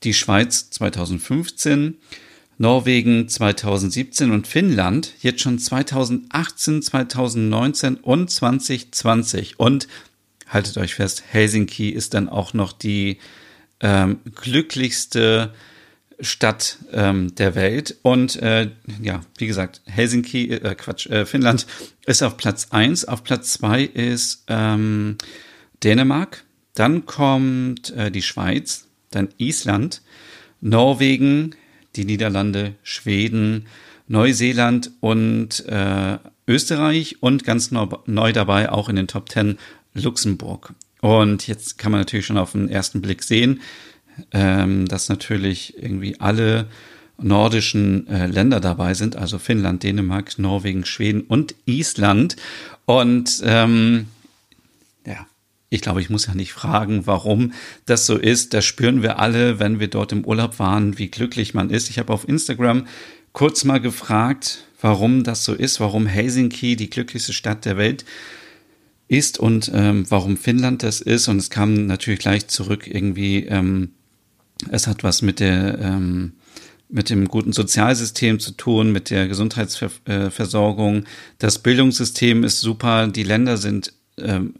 Die 0.04 0.14
Schweiz 0.14 0.70
2015, 0.70 1.96
Norwegen 2.56 3.28
2017 3.28 4.30
und 4.30 4.46
Finnland 4.46 5.14
jetzt 5.20 5.40
schon 5.40 5.58
2018, 5.58 6.80
2019 6.80 7.96
und 7.96 8.30
2020. 8.30 9.58
Und 9.58 9.88
haltet 10.46 10.78
euch 10.78 10.94
fest, 10.94 11.24
Helsinki 11.26 11.88
ist 11.88 12.14
dann 12.14 12.28
auch 12.28 12.54
noch 12.54 12.72
die 12.72 13.18
ähm, 13.80 14.20
glücklichste 14.34 15.52
Stadt 16.20 16.78
ähm, 16.92 17.34
der 17.34 17.54
Welt. 17.54 17.96
Und 18.02 18.36
äh, 18.36 18.70
ja, 19.02 19.20
wie 19.38 19.46
gesagt, 19.46 19.82
Helsinki, 19.86 20.50
äh, 20.50 20.74
Quatsch, 20.74 21.06
äh, 21.06 21.26
Finnland 21.26 21.66
ist 22.06 22.22
auf 22.22 22.36
Platz 22.36 22.68
eins. 22.70 23.04
Auf 23.04 23.24
Platz 23.24 23.52
zwei 23.54 23.82
ist 23.82 24.44
ähm, 24.48 25.16
Dänemark. 25.82 26.44
Dann 26.74 27.06
kommt 27.06 27.90
äh, 27.90 28.10
die 28.10 28.22
Schweiz, 28.22 28.86
dann 29.10 29.28
Island, 29.38 30.02
Norwegen, 30.60 31.54
die 31.96 32.04
Niederlande, 32.04 32.74
Schweden, 32.82 33.66
Neuseeland 34.08 34.90
und 35.00 35.66
äh, 35.66 36.18
Österreich 36.46 37.22
und 37.22 37.44
ganz 37.44 37.70
neu, 37.70 38.32
dabei 38.32 38.70
auch 38.70 38.88
in 38.88 38.96
den 38.96 39.08
Top 39.08 39.28
Ten 39.28 39.58
Luxemburg. 39.94 40.74
Und 41.04 41.48
jetzt 41.48 41.76
kann 41.76 41.92
man 41.92 42.00
natürlich 42.00 42.24
schon 42.24 42.38
auf 42.38 42.52
den 42.52 42.70
ersten 42.70 43.02
Blick 43.02 43.22
sehen, 43.22 43.60
ähm, 44.32 44.88
dass 44.88 45.10
natürlich 45.10 45.76
irgendwie 45.76 46.18
alle 46.18 46.66
nordischen 47.18 48.08
äh, 48.08 48.26
Länder 48.26 48.58
dabei 48.58 48.94
sind, 48.94 49.14
also 49.14 49.38
Finnland, 49.38 49.82
Dänemark, 49.82 50.38
Norwegen, 50.38 50.86
Schweden 50.86 51.20
und 51.20 51.56
Island. 51.66 52.36
Und 52.86 53.42
ähm, 53.44 54.06
ja, 55.06 55.26
ich 55.68 55.82
glaube, 55.82 56.00
ich 56.00 56.08
muss 56.08 56.26
ja 56.26 56.34
nicht 56.34 56.54
fragen, 56.54 57.06
warum 57.06 57.52
das 57.84 58.06
so 58.06 58.16
ist. 58.16 58.54
Das 58.54 58.64
spüren 58.64 59.02
wir 59.02 59.18
alle, 59.18 59.58
wenn 59.58 59.80
wir 59.80 59.88
dort 59.88 60.10
im 60.10 60.24
Urlaub 60.24 60.58
waren, 60.58 60.96
wie 60.96 61.10
glücklich 61.10 61.52
man 61.52 61.68
ist. 61.68 61.90
Ich 61.90 61.98
habe 61.98 62.14
auf 62.14 62.26
Instagram 62.26 62.86
kurz 63.34 63.64
mal 63.64 63.78
gefragt, 63.78 64.64
warum 64.80 65.22
das 65.22 65.44
so 65.44 65.52
ist, 65.52 65.80
warum 65.80 66.06
Helsinki 66.06 66.76
die 66.76 66.88
glücklichste 66.88 67.34
Stadt 67.34 67.66
der 67.66 67.76
Welt 67.76 68.04
ist 68.04 68.08
und 69.38 69.70
ähm, 69.74 70.04
warum 70.08 70.36
Finnland 70.36 70.82
das 70.82 71.00
ist. 71.00 71.28
Und 71.28 71.38
es 71.38 71.50
kam 71.50 71.86
natürlich 71.86 72.20
gleich 72.20 72.48
zurück 72.48 72.86
irgendwie, 72.86 73.44
ähm, 73.44 73.90
es 74.70 74.86
hat 74.86 75.04
was 75.04 75.22
mit 75.22 75.40
der 75.40 75.78
ähm, 75.78 76.32
mit 76.88 77.10
dem 77.10 77.26
guten 77.26 77.52
Sozialsystem 77.52 78.38
zu 78.38 78.52
tun, 78.52 78.92
mit 78.92 79.10
der 79.10 79.26
Gesundheitsversorgung. 79.26 81.04
Das 81.38 81.58
Bildungssystem 81.58 82.44
ist 82.44 82.60
super. 82.60 83.08
Die 83.08 83.24
Länder 83.24 83.56
sind 83.56 83.92
ähm, 84.18 84.54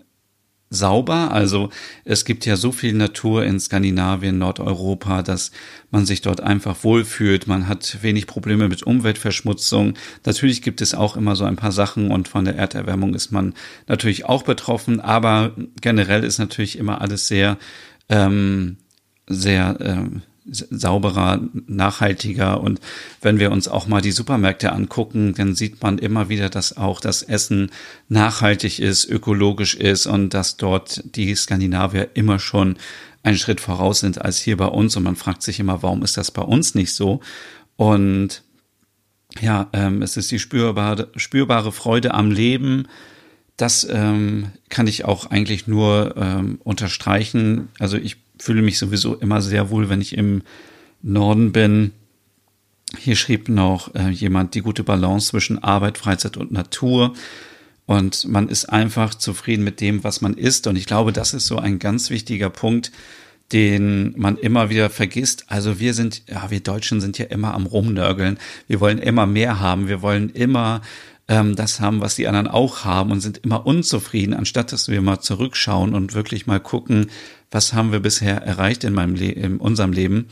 sauber. 0.74 1.30
Also 1.32 1.70
es 2.04 2.24
gibt 2.24 2.46
ja 2.46 2.56
so 2.56 2.72
viel 2.72 2.92
Natur 2.92 3.44
in 3.44 3.58
Skandinavien, 3.60 4.38
Nordeuropa, 4.38 5.22
dass 5.22 5.50
man 5.90 6.06
sich 6.06 6.20
dort 6.20 6.40
einfach 6.40 6.84
wohlfühlt. 6.84 7.46
Man 7.46 7.68
hat 7.68 7.98
wenig 8.02 8.26
Probleme 8.26 8.68
mit 8.68 8.82
Umweltverschmutzung. 8.82 9.94
Natürlich 10.24 10.62
gibt 10.62 10.80
es 10.80 10.94
auch 10.94 11.16
immer 11.16 11.36
so 11.36 11.44
ein 11.44 11.56
paar 11.56 11.72
Sachen 11.72 12.10
und 12.10 12.28
von 12.28 12.44
der 12.44 12.56
Erderwärmung 12.56 13.14
ist 13.14 13.32
man 13.32 13.54
natürlich 13.86 14.26
auch 14.26 14.42
betroffen. 14.42 15.00
Aber 15.00 15.52
generell 15.80 16.24
ist 16.24 16.38
natürlich 16.38 16.78
immer 16.78 17.00
alles 17.00 17.28
sehr, 17.28 17.56
ähm, 18.08 18.76
sehr 19.26 19.76
ähm, 19.80 20.22
sauberer, 20.46 21.40
nachhaltiger. 21.66 22.60
Und 22.60 22.80
wenn 23.22 23.38
wir 23.38 23.50
uns 23.50 23.68
auch 23.68 23.86
mal 23.86 24.00
die 24.00 24.12
Supermärkte 24.12 24.72
angucken, 24.72 25.34
dann 25.34 25.54
sieht 25.54 25.82
man 25.82 25.98
immer 25.98 26.28
wieder, 26.28 26.50
dass 26.50 26.76
auch 26.76 27.00
das 27.00 27.22
Essen 27.22 27.70
nachhaltig 28.08 28.78
ist, 28.78 29.06
ökologisch 29.06 29.74
ist 29.74 30.06
und 30.06 30.34
dass 30.34 30.56
dort 30.56 31.02
die 31.16 31.34
Skandinavier 31.34 32.10
immer 32.14 32.38
schon 32.38 32.76
einen 33.22 33.38
Schritt 33.38 33.60
voraus 33.60 34.00
sind 34.00 34.20
als 34.20 34.38
hier 34.38 34.56
bei 34.56 34.66
uns. 34.66 34.96
Und 34.96 35.02
man 35.02 35.16
fragt 35.16 35.42
sich 35.42 35.60
immer, 35.60 35.82
warum 35.82 36.02
ist 36.02 36.16
das 36.16 36.30
bei 36.30 36.42
uns 36.42 36.74
nicht 36.74 36.92
so? 36.92 37.20
Und 37.76 38.42
ja, 39.40 39.68
ähm, 39.72 40.02
es 40.02 40.16
ist 40.16 40.30
die 40.30 40.38
spürbare, 40.38 41.08
spürbare 41.16 41.72
Freude 41.72 42.14
am 42.14 42.30
Leben. 42.30 42.86
Das 43.56 43.86
ähm, 43.90 44.48
kann 44.68 44.86
ich 44.86 45.04
auch 45.04 45.26
eigentlich 45.26 45.66
nur 45.66 46.14
ähm, 46.16 46.60
unterstreichen. 46.62 47.68
Also 47.78 47.96
ich 47.96 48.23
fühle 48.38 48.62
mich 48.62 48.78
sowieso 48.78 49.14
immer 49.14 49.42
sehr 49.42 49.70
wohl, 49.70 49.88
wenn 49.88 50.00
ich 50.00 50.16
im 50.16 50.42
Norden 51.02 51.52
bin. 51.52 51.92
Hier 52.98 53.16
schrieb 53.16 53.48
noch 53.48 53.94
äh, 53.94 54.10
jemand 54.10 54.54
die 54.54 54.60
gute 54.60 54.84
Balance 54.84 55.28
zwischen 55.28 55.62
Arbeit, 55.62 55.98
Freizeit 55.98 56.36
und 56.36 56.52
Natur. 56.52 57.14
Und 57.86 58.26
man 58.26 58.48
ist 58.48 58.66
einfach 58.66 59.14
zufrieden 59.14 59.64
mit 59.64 59.80
dem, 59.80 60.04
was 60.04 60.20
man 60.20 60.34
ist. 60.34 60.66
Und 60.66 60.76
ich 60.76 60.86
glaube, 60.86 61.12
das 61.12 61.34
ist 61.34 61.46
so 61.46 61.58
ein 61.58 61.78
ganz 61.78 62.10
wichtiger 62.10 62.50
Punkt, 62.50 62.92
den 63.52 64.14
man 64.16 64.38
immer 64.38 64.70
wieder 64.70 64.88
vergisst. 64.88 65.44
Also 65.48 65.78
wir 65.80 65.92
sind, 65.92 66.22
ja, 66.28 66.50
wir 66.50 66.60
Deutschen 66.60 67.00
sind 67.00 67.18
ja 67.18 67.26
immer 67.26 67.52
am 67.52 67.66
Rumnörgeln. 67.66 68.38
Wir 68.68 68.80
wollen 68.80 68.98
immer 68.98 69.26
mehr 69.26 69.60
haben. 69.60 69.86
Wir 69.88 70.00
wollen 70.00 70.30
immer 70.30 70.80
ähm, 71.28 71.56
das 71.56 71.80
haben, 71.80 72.00
was 72.00 72.16
die 72.16 72.26
anderen 72.26 72.48
auch 72.48 72.84
haben 72.84 73.10
und 73.10 73.20
sind 73.20 73.38
immer 73.38 73.66
unzufrieden, 73.66 74.34
anstatt 74.34 74.72
dass 74.72 74.88
wir 74.88 75.02
mal 75.02 75.20
zurückschauen 75.20 75.94
und 75.94 76.14
wirklich 76.14 76.46
mal 76.46 76.60
gucken, 76.60 77.10
was 77.54 77.73
haben 77.73 77.92
wir 77.92 78.00
bisher 78.00 78.42
erreicht 78.42 78.82
in 78.84 78.92
meinem 78.92 79.14
Le 79.14 79.30
in 79.30 79.58
unserem 79.58 79.92
Leben. 79.92 80.26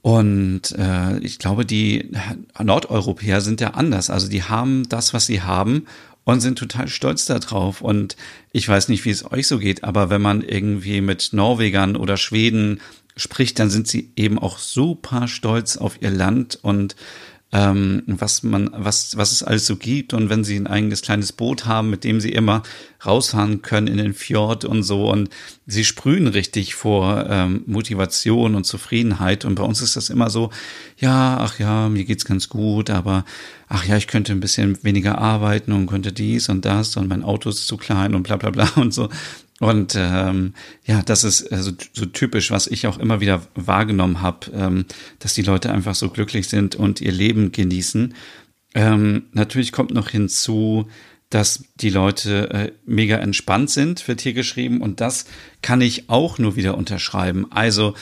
Und 0.00 0.72
äh, 0.78 1.18
ich 1.18 1.38
glaube, 1.38 1.66
die 1.66 2.10
Nordeuropäer 2.58 3.40
sind 3.40 3.60
ja 3.60 3.72
anders. 3.74 4.08
Also 4.08 4.28
die 4.28 4.44
haben 4.44 4.88
das, 4.88 5.12
was 5.12 5.26
sie 5.26 5.42
haben 5.42 5.86
und 6.24 6.40
sind 6.40 6.58
total 6.58 6.88
stolz 6.88 7.26
darauf. 7.26 7.82
Und 7.82 8.16
ich 8.50 8.66
weiß 8.66 8.88
nicht, 8.88 9.04
wie 9.04 9.10
es 9.10 9.30
euch 9.30 9.46
so 9.46 9.58
geht, 9.58 9.84
aber 9.84 10.08
wenn 10.08 10.22
man 10.22 10.42
irgendwie 10.42 11.00
mit 11.02 11.30
Norwegern 11.32 11.96
oder 11.96 12.16
Schweden 12.16 12.80
spricht, 13.16 13.58
dann 13.58 13.68
sind 13.68 13.86
sie 13.86 14.12
eben 14.16 14.38
auch 14.38 14.58
super 14.58 15.28
stolz 15.28 15.76
auf 15.76 16.00
ihr 16.00 16.10
Land 16.10 16.58
und 16.62 16.96
ähm, 17.52 18.02
was 18.06 18.42
man, 18.42 18.70
was, 18.72 19.16
was 19.16 19.32
es 19.32 19.42
alles 19.42 19.66
so 19.66 19.76
gibt. 19.76 20.14
Und 20.14 20.28
wenn 20.30 20.44
sie 20.44 20.56
ein 20.56 20.66
eigenes 20.66 21.02
kleines 21.02 21.32
Boot 21.32 21.66
haben, 21.66 21.90
mit 21.90 22.04
dem 22.04 22.20
sie 22.20 22.32
immer 22.32 22.62
rausfahren 23.04 23.62
können 23.62 23.86
in 23.86 23.98
den 23.98 24.14
Fjord 24.14 24.64
und 24.64 24.82
so. 24.82 25.10
Und 25.10 25.30
sie 25.66 25.84
sprühen 25.84 26.26
richtig 26.26 26.74
vor 26.74 27.26
ähm, 27.28 27.62
Motivation 27.66 28.54
und 28.54 28.64
Zufriedenheit. 28.64 29.44
Und 29.44 29.54
bei 29.54 29.62
uns 29.62 29.80
ist 29.80 29.96
das 29.96 30.10
immer 30.10 30.28
so, 30.28 30.50
ja, 30.98 31.38
ach 31.40 31.58
ja, 31.58 31.88
mir 31.88 32.04
geht's 32.04 32.24
ganz 32.24 32.48
gut, 32.48 32.90
aber 32.90 33.24
ach 33.68 33.84
ja, 33.84 33.96
ich 33.96 34.08
könnte 34.08 34.32
ein 34.32 34.40
bisschen 34.40 34.82
weniger 34.82 35.18
arbeiten 35.18 35.72
und 35.72 35.86
könnte 35.86 36.12
dies 36.12 36.48
und 36.48 36.64
das 36.64 36.96
und 36.96 37.08
mein 37.08 37.22
Auto 37.22 37.48
ist 37.48 37.66
zu 37.66 37.76
klein 37.76 38.14
und 38.14 38.24
bla 38.24 38.36
bla 38.36 38.50
bla 38.50 38.68
und 38.76 38.92
so. 38.92 39.08
Und 39.58 39.94
ähm, 39.96 40.52
ja, 40.84 41.02
das 41.02 41.24
ist 41.24 41.50
also 41.50 41.72
so 41.94 42.06
typisch, 42.06 42.50
was 42.50 42.66
ich 42.66 42.86
auch 42.86 42.98
immer 42.98 43.20
wieder 43.20 43.40
wahrgenommen 43.54 44.20
habe, 44.20 44.50
ähm, 44.52 44.84
dass 45.18 45.34
die 45.34 45.42
Leute 45.42 45.72
einfach 45.72 45.94
so 45.94 46.10
glücklich 46.10 46.48
sind 46.48 46.74
und 46.74 47.00
ihr 47.00 47.12
Leben 47.12 47.52
genießen. 47.52 48.14
Ähm, 48.74 49.24
natürlich 49.32 49.72
kommt 49.72 49.92
noch 49.92 50.10
hinzu, 50.10 50.88
dass 51.30 51.64
die 51.76 51.90
Leute 51.90 52.50
äh, 52.50 52.72
mega 52.84 53.16
entspannt 53.16 53.70
sind, 53.70 54.06
wird 54.06 54.20
hier 54.20 54.34
geschrieben. 54.34 54.82
Und 54.82 55.00
das 55.00 55.24
kann 55.62 55.80
ich 55.80 56.10
auch 56.10 56.38
nur 56.38 56.56
wieder 56.56 56.76
unterschreiben. 56.76 57.50
Also 57.50 57.94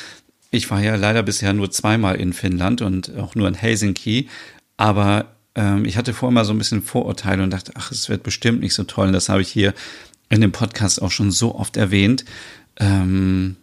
ich 0.51 0.71
war 0.71 0.83
ja 0.83 0.97
leider 0.97 1.23
bisher 1.23 1.53
nur 1.53 1.71
zweimal 1.71 2.17
in 2.17 2.33
Finnland 2.33 2.83
und 2.83 3.17
auch 3.17 3.35
nur 3.37 3.47
in 3.47 3.55
Helsinki. 3.55 4.29
Aber 4.77 5.37
ähm, 5.55 5.85
ich 5.85 5.97
hatte 5.97 6.13
vorher 6.13 6.35
mal 6.35 6.45
so 6.45 6.53
ein 6.53 6.59
bisschen 6.59 6.83
Vorurteile 6.83 7.43
und 7.43 7.51
dachte, 7.51 7.73
ach, 7.77 7.93
es 7.93 8.09
wird 8.09 8.25
bestimmt 8.25 8.61
nicht 8.61 8.75
so 8.75 8.85
toll. 8.85 9.07
Und 9.07 9.13
das 9.13 9.29
habe 9.29 9.43
ich 9.43 9.49
hier 9.49 9.73
in 10.29 10.41
dem 10.41 10.53
Podcast 10.53 11.01
auch 11.03 11.11
schon 11.11 11.31
so 11.31 11.55
oft 11.55 11.77
erwähnt. 11.77 12.25
Ähm, 12.79 13.57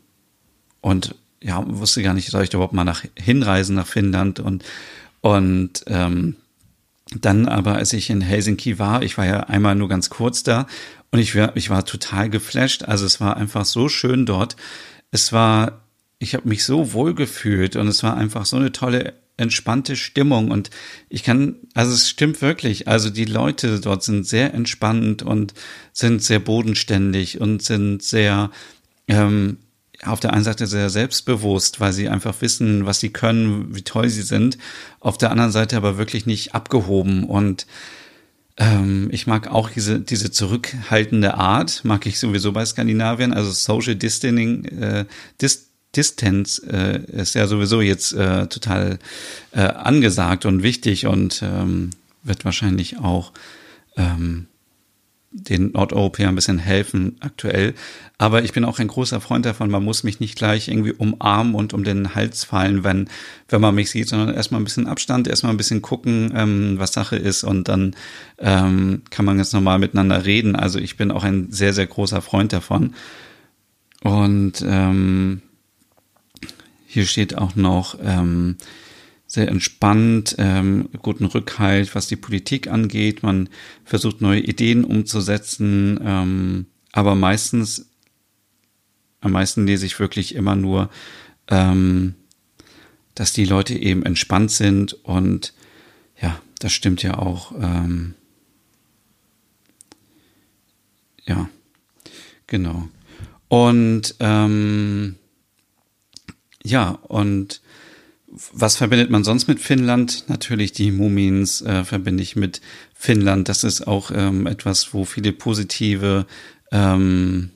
und 0.81 1.15
ja, 1.41 1.63
wusste 1.67 2.03
gar 2.03 2.13
nicht, 2.13 2.29
soll 2.29 2.43
ich 2.43 2.53
überhaupt 2.53 2.73
mal 2.73 2.83
nach 2.83 3.03
hinreisen 3.15 3.75
nach 3.75 3.87
Finnland 3.87 4.39
und 4.39 4.63
und 5.21 5.83
ähm, 5.87 6.35
dann 7.19 7.47
aber, 7.47 7.75
als 7.75 7.93
ich 7.93 8.09
in 8.09 8.21
Helsinki 8.21 8.79
war, 8.79 9.03
ich 9.03 9.17
war 9.17 9.25
ja 9.25 9.41
einmal 9.41 9.75
nur 9.75 9.89
ganz 9.89 10.09
kurz 10.09 10.43
da 10.43 10.65
und 11.11 11.19
ich 11.19 11.35
war, 11.35 11.55
ich 11.55 11.69
war 11.69 11.85
total 11.85 12.29
geflasht. 12.29 12.83
Also 12.83 13.05
es 13.05 13.19
war 13.19 13.37
einfach 13.37 13.65
so 13.65 13.89
schön 13.89 14.25
dort. 14.25 14.55
Es 15.11 15.33
war, 15.33 15.81
ich 16.19 16.33
habe 16.33 16.47
mich 16.47 16.63
so 16.63 16.93
wohl 16.93 17.13
gefühlt 17.13 17.75
und 17.75 17.87
es 17.87 18.01
war 18.01 18.15
einfach 18.15 18.45
so 18.45 18.55
eine 18.55 18.71
tolle 18.71 19.13
entspannte 19.41 19.95
Stimmung. 19.95 20.51
Und 20.51 20.69
ich 21.09 21.23
kann, 21.23 21.55
also 21.73 21.93
es 21.93 22.09
stimmt 22.09 22.41
wirklich, 22.41 22.87
also 22.87 23.09
die 23.09 23.25
Leute 23.25 23.79
dort 23.79 24.03
sind 24.03 24.25
sehr 24.25 24.53
entspannt 24.53 25.23
und 25.23 25.53
sind 25.93 26.23
sehr 26.23 26.39
bodenständig 26.39 27.41
und 27.41 27.61
sind 27.61 28.01
sehr 28.03 28.51
ähm, 29.07 29.57
auf 30.03 30.19
der 30.19 30.33
einen 30.33 30.43
Seite 30.43 30.67
sehr 30.67 30.89
selbstbewusst, 30.89 31.79
weil 31.79 31.93
sie 31.93 32.09
einfach 32.09 32.35
wissen, 32.41 32.85
was 32.85 32.99
sie 32.99 33.09
können, 33.09 33.75
wie 33.75 33.83
toll 33.83 34.09
sie 34.09 34.23
sind, 34.23 34.57
auf 34.99 35.17
der 35.17 35.31
anderen 35.31 35.51
Seite 35.51 35.77
aber 35.77 35.97
wirklich 35.97 36.25
nicht 36.25 36.55
abgehoben. 36.55 37.23
Und 37.25 37.67
ähm, 38.57 39.09
ich 39.11 39.27
mag 39.27 39.47
auch 39.47 39.69
diese, 39.69 39.99
diese 39.99 40.31
zurückhaltende 40.31 41.35
Art, 41.35 41.81
mag 41.83 42.05
ich 42.05 42.19
sowieso 42.19 42.51
bei 42.51 42.65
Skandinavien, 42.65 43.33
also 43.33 43.51
Social 43.51 43.95
Distancing, 43.95 44.65
äh, 44.65 45.05
Dis 45.39 45.70
Distance 45.95 46.61
äh, 46.67 47.03
ist 47.21 47.35
ja 47.35 47.47
sowieso 47.47 47.81
jetzt 47.81 48.13
äh, 48.13 48.47
total 48.47 48.99
äh, 49.51 49.61
angesagt 49.61 50.45
und 50.45 50.63
wichtig 50.63 51.05
und 51.05 51.41
ähm, 51.43 51.89
wird 52.23 52.45
wahrscheinlich 52.45 52.99
auch 52.99 53.33
ähm, 53.97 54.47
den 55.33 55.71
Nordeuropäern 55.71 56.29
ein 56.29 56.35
bisschen 56.35 56.59
helfen 56.59 57.15
aktuell. 57.21 57.73
Aber 58.17 58.43
ich 58.43 58.51
bin 58.51 58.65
auch 58.65 58.79
ein 58.79 58.87
großer 58.87 59.21
Freund 59.21 59.45
davon, 59.45 59.71
man 59.71 59.83
muss 59.83 60.03
mich 60.03 60.19
nicht 60.19 60.37
gleich 60.37 60.67
irgendwie 60.67 60.91
umarmen 60.91 61.55
und 61.55 61.73
um 61.73 61.83
den 61.83 62.15
Hals 62.15 62.43
fallen, 62.43 62.83
wenn, 62.83 63.09
wenn 63.47 63.61
man 63.61 63.73
mich 63.73 63.89
sieht, 63.89 64.09
sondern 64.09 64.35
erstmal 64.35 64.59
ein 64.59 64.65
bisschen 64.65 64.87
Abstand, 64.87 65.27
erstmal 65.27 65.53
ein 65.53 65.57
bisschen 65.57 65.81
gucken, 65.81 66.33
ähm, 66.35 66.75
was 66.77 66.93
Sache 66.93 67.15
ist 67.15 67.43
und 67.43 67.69
dann 67.69 67.95
ähm, 68.39 69.03
kann 69.09 69.25
man 69.25 69.37
ganz 69.37 69.53
normal 69.53 69.79
miteinander 69.79 70.25
reden. 70.25 70.55
Also 70.55 70.79
ich 70.79 70.97
bin 70.97 71.11
auch 71.11 71.23
ein 71.23 71.51
sehr, 71.51 71.73
sehr 71.73 71.87
großer 71.87 72.21
Freund 72.21 72.51
davon. 72.51 72.93
Und 74.03 74.63
ähm, 74.65 75.41
hier 76.91 77.05
steht 77.05 77.37
auch 77.37 77.55
noch 77.55 77.97
ähm, 78.03 78.57
sehr 79.25 79.47
entspannt, 79.47 80.35
ähm, 80.39 80.89
guten 81.01 81.23
Rückhalt, 81.23 81.95
was 81.95 82.07
die 82.07 82.17
Politik 82.17 82.67
angeht. 82.67 83.23
Man 83.23 83.47
versucht 83.85 84.19
neue 84.19 84.41
Ideen 84.41 84.83
umzusetzen, 84.83 85.97
ähm, 86.03 86.65
aber 86.91 87.15
meistens, 87.15 87.89
am 89.21 89.31
meisten 89.31 89.65
lese 89.65 89.85
ich 89.85 90.01
wirklich 90.01 90.35
immer 90.35 90.57
nur, 90.57 90.89
ähm, 91.47 92.15
dass 93.15 93.31
die 93.31 93.45
Leute 93.45 93.73
eben 93.73 94.03
entspannt 94.03 94.51
sind 94.51 94.91
und 94.91 95.53
ja, 96.21 96.41
das 96.59 96.73
stimmt 96.73 97.03
ja 97.03 97.17
auch. 97.17 97.53
Ähm, 97.57 98.15
ja, 101.23 101.47
genau. 102.47 102.89
Und 103.47 104.13
ähm, 104.19 105.15
ja, 106.63 106.99
und 107.07 107.61
was 108.53 108.77
verbindet 108.77 109.09
man 109.09 109.23
sonst 109.23 109.47
mit 109.47 109.59
Finnland? 109.59 110.25
Natürlich 110.27 110.71
die 110.71 110.91
Mumins 110.91 111.61
äh, 111.61 111.83
verbinde 111.83 112.23
ich 112.23 112.35
mit 112.35 112.61
Finnland. 112.93 113.49
Das 113.49 113.63
ist 113.63 113.87
auch 113.87 114.11
ähm, 114.13 114.47
etwas, 114.47 114.93
wo 114.93 115.03
viele 115.03 115.33
positive 115.33 116.25
ähm, 116.71 117.51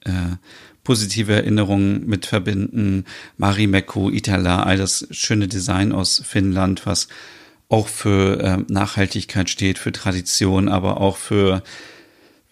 äh, 0.00 0.36
positive 0.84 1.32
Erinnerungen 1.32 2.06
mit 2.06 2.26
verbinden. 2.26 3.04
Marimekko, 3.38 4.10
Itala, 4.10 4.62
all 4.62 4.76
das 4.76 5.06
schöne 5.10 5.48
Design 5.48 5.92
aus 5.92 6.22
Finnland, 6.24 6.86
was 6.86 7.08
auch 7.68 7.88
für 7.88 8.40
äh, 8.40 8.58
Nachhaltigkeit 8.72 9.48
steht, 9.48 9.78
für 9.78 9.92
Tradition, 9.92 10.68
aber 10.68 11.00
auch 11.00 11.16
für 11.16 11.62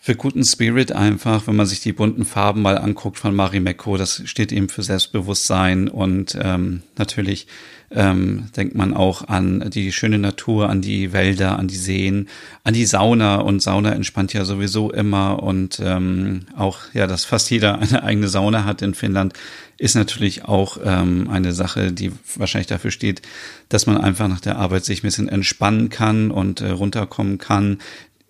für 0.05 0.17
guten 0.17 0.43
Spirit 0.43 0.91
einfach, 0.91 1.47
wenn 1.47 1.55
man 1.55 1.67
sich 1.67 1.79
die 1.79 1.93
bunten 1.93 2.25
Farben 2.25 2.61
mal 2.61 2.77
anguckt 2.77 3.21
von 3.21 3.37
Marimekko, 3.37 3.97
das 3.97 4.21
steht 4.25 4.51
eben 4.51 4.69
für 4.69 4.83
Selbstbewusstsein 4.83 5.87
und 5.87 6.37
ähm, 6.43 6.83
natürlich 6.99 7.47
ähm, 7.93 8.49
denkt 8.57 8.75
man 8.75 8.95
auch 8.95 9.29
an 9.29 9.71
die 9.71 9.93
schöne 9.93 10.19
Natur, 10.19 10.69
an 10.71 10.81
die 10.81 11.13
Wälder, 11.13 11.57
an 11.57 11.69
die 11.69 11.77
Seen, 11.77 12.29
an 12.65 12.75
die 12.75 12.85
Sauna 12.85 13.37
und 13.37 13.63
Sauna 13.63 13.93
entspannt 13.93 14.33
ja 14.33 14.45
sowieso 14.45 14.91
immer 14.91 15.41
und 15.41 15.81
ähm, 15.81 16.47
auch 16.57 16.81
ja, 16.95 17.07
dass 17.07 17.25
fast 17.25 17.49
jeder 17.53 17.79
eine 17.81 18.03
eigene 18.03 18.27
Sauna 18.27 18.65
hat 18.65 18.83
in 18.83 18.95
Finnland, 18.95 19.35
ist 19.79 19.95
natürlich 19.95 20.45
auch 20.45 20.79
ähm, 20.85 21.29
eine 21.31 21.53
Sache, 21.53 21.93
die 21.93 22.11
wahrscheinlich 22.37 22.67
dafür 22.67 22.91
steht, 22.91 23.23
dass 23.69 23.87
man 23.87 23.99
einfach 23.99 24.27
nach 24.27 24.41
der 24.41 24.57
Arbeit 24.57 24.85
sich 24.85 25.01
ein 25.01 25.07
bisschen 25.07 25.29
entspannen 25.29 25.91
kann 25.91 26.33
und 26.33 26.61
äh, 26.61 26.71
runterkommen 26.71 27.39
kann, 27.39 27.79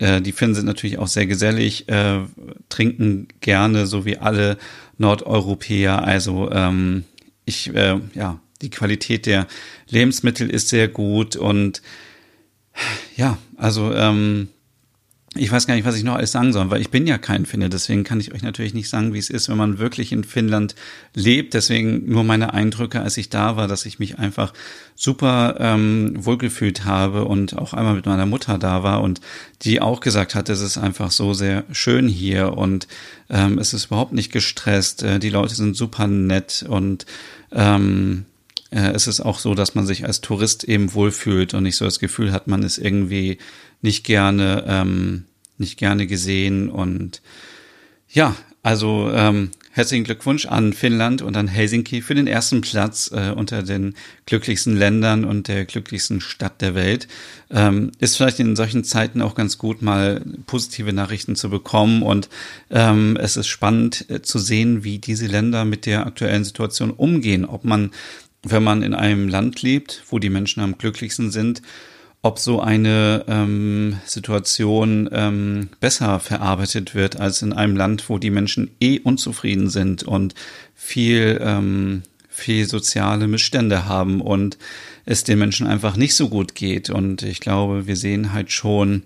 äh, 0.02 0.20
die 0.20 0.32
Finnen 0.32 0.54
sind 0.54 0.66
natürlich 0.66 0.98
auch 0.98 1.06
sehr 1.06 1.26
gesellig, 1.26 1.88
äh, 1.88 2.20
trinken 2.68 3.28
gerne, 3.40 3.86
so 3.86 4.04
wie 4.04 4.18
alle 4.18 4.58
Nordeuropäer. 4.98 6.02
Also 6.04 6.50
ähm, 6.50 7.04
ich, 7.44 7.72
äh, 7.74 8.00
ja, 8.14 8.40
die 8.60 8.70
Qualität 8.70 9.26
der 9.26 9.46
Lebensmittel 9.88 10.50
ist 10.50 10.68
sehr 10.68 10.88
gut 10.88 11.36
und 11.36 11.82
ja, 13.16 13.38
also 13.56 13.92
ähm, 13.92 14.48
ich 15.34 15.50
weiß 15.50 15.66
gar 15.66 15.74
nicht, 15.74 15.86
was 15.86 15.96
ich 15.96 16.04
noch 16.04 16.16
alles 16.16 16.32
sagen 16.32 16.52
soll, 16.52 16.70
weil 16.70 16.82
ich 16.82 16.90
bin 16.90 17.06
ja 17.06 17.16
kein 17.16 17.46
Finne, 17.46 17.70
deswegen 17.70 18.04
kann 18.04 18.20
ich 18.20 18.34
euch 18.34 18.42
natürlich 18.42 18.74
nicht 18.74 18.90
sagen, 18.90 19.14
wie 19.14 19.18
es 19.18 19.30
ist, 19.30 19.48
wenn 19.48 19.56
man 19.56 19.78
wirklich 19.78 20.12
in 20.12 20.24
Finnland 20.24 20.74
lebt. 21.14 21.54
Deswegen 21.54 22.04
nur 22.10 22.22
meine 22.22 22.52
Eindrücke, 22.52 23.00
als 23.00 23.16
ich 23.16 23.30
da 23.30 23.56
war, 23.56 23.66
dass 23.66 23.86
ich 23.86 23.98
mich 23.98 24.18
einfach 24.18 24.52
super 24.94 25.56
ähm, 25.58 26.12
wohlgefühlt 26.18 26.84
habe 26.84 27.24
und 27.24 27.56
auch 27.56 27.72
einmal 27.72 27.94
mit 27.94 28.04
meiner 28.04 28.26
Mutter 28.26 28.58
da 28.58 28.82
war 28.82 29.00
und 29.00 29.22
die 29.62 29.80
auch 29.80 30.00
gesagt 30.00 30.34
hat, 30.34 30.50
es 30.50 30.60
ist 30.60 30.76
einfach 30.76 31.10
so 31.10 31.32
sehr 31.32 31.64
schön 31.72 32.08
hier 32.08 32.58
und 32.58 32.86
ähm, 33.30 33.58
es 33.58 33.72
ist 33.72 33.86
überhaupt 33.86 34.12
nicht 34.12 34.32
gestresst. 34.32 35.02
Äh, 35.02 35.18
die 35.18 35.30
Leute 35.30 35.54
sind 35.54 35.76
super 35.76 36.08
nett 36.08 36.64
und 36.68 37.06
ähm, 37.52 38.26
äh, 38.70 38.92
es 38.92 39.06
ist 39.06 39.20
auch 39.20 39.38
so, 39.38 39.54
dass 39.54 39.74
man 39.74 39.86
sich 39.86 40.04
als 40.04 40.20
Tourist 40.20 40.64
eben 40.64 40.92
wohlfühlt 40.94 41.54
und 41.54 41.62
nicht 41.62 41.76
so 41.76 41.84
das 41.84 41.98
Gefühl 41.98 42.32
hat, 42.32 42.48
man 42.48 42.62
ist 42.62 42.78
irgendwie 42.78 43.38
nicht 43.82 44.04
gerne, 44.04 44.64
ähm, 44.66 45.24
nicht 45.58 45.78
gerne 45.78 46.06
gesehen. 46.06 46.70
Und 46.70 47.20
ja, 48.08 48.34
also 48.62 49.10
ähm, 49.12 49.50
herzlichen 49.72 50.04
Glückwunsch 50.04 50.46
an 50.46 50.72
Finnland 50.72 51.22
und 51.22 51.36
an 51.36 51.48
Helsinki 51.48 52.02
für 52.02 52.14
den 52.14 52.26
ersten 52.26 52.60
Platz 52.60 53.10
äh, 53.12 53.30
unter 53.30 53.62
den 53.62 53.94
glücklichsten 54.26 54.76
Ländern 54.76 55.24
und 55.24 55.48
der 55.48 55.64
glücklichsten 55.64 56.20
Stadt 56.20 56.60
der 56.60 56.74
Welt. 56.74 57.08
Ähm, 57.50 57.90
ist 57.98 58.16
vielleicht 58.16 58.38
in 58.38 58.54
solchen 58.54 58.84
Zeiten 58.84 59.22
auch 59.22 59.34
ganz 59.34 59.58
gut, 59.58 59.82
mal 59.82 60.22
positive 60.46 60.92
Nachrichten 60.92 61.36
zu 61.36 61.50
bekommen. 61.50 62.02
Und 62.02 62.28
ähm, 62.70 63.16
es 63.20 63.36
ist 63.36 63.48
spannend 63.48 64.08
äh, 64.10 64.22
zu 64.22 64.38
sehen, 64.38 64.84
wie 64.84 64.98
diese 64.98 65.26
Länder 65.26 65.64
mit 65.64 65.86
der 65.86 66.06
aktuellen 66.06 66.44
Situation 66.44 66.90
umgehen. 66.90 67.46
Ob 67.46 67.64
man, 67.64 67.90
wenn 68.42 68.62
man 68.62 68.82
in 68.82 68.94
einem 68.94 69.28
Land 69.28 69.62
lebt, 69.62 70.04
wo 70.08 70.18
die 70.18 70.30
Menschen 70.30 70.62
am 70.62 70.78
glücklichsten 70.78 71.30
sind, 71.30 71.62
ob 72.22 72.38
so 72.38 72.60
eine 72.60 73.24
ähm, 73.26 73.98
Situation 74.04 75.08
ähm, 75.12 75.68
besser 75.80 76.20
verarbeitet 76.20 76.94
wird 76.94 77.18
als 77.18 77.42
in 77.42 77.52
einem 77.52 77.76
Land, 77.76 78.08
wo 78.08 78.18
die 78.18 78.30
Menschen 78.30 78.70
eh 78.80 79.00
unzufrieden 79.00 79.68
sind 79.68 80.04
und 80.04 80.34
viel, 80.74 81.40
ähm, 81.42 82.02
viel 82.28 82.66
soziale 82.68 83.26
Missstände 83.26 83.86
haben 83.86 84.20
und 84.20 84.56
es 85.04 85.24
den 85.24 85.40
Menschen 85.40 85.66
einfach 85.66 85.96
nicht 85.96 86.14
so 86.14 86.28
gut 86.28 86.54
geht. 86.54 86.90
Und 86.90 87.22
ich 87.22 87.40
glaube, 87.40 87.88
wir 87.88 87.96
sehen 87.96 88.32
halt 88.32 88.52
schon, 88.52 89.02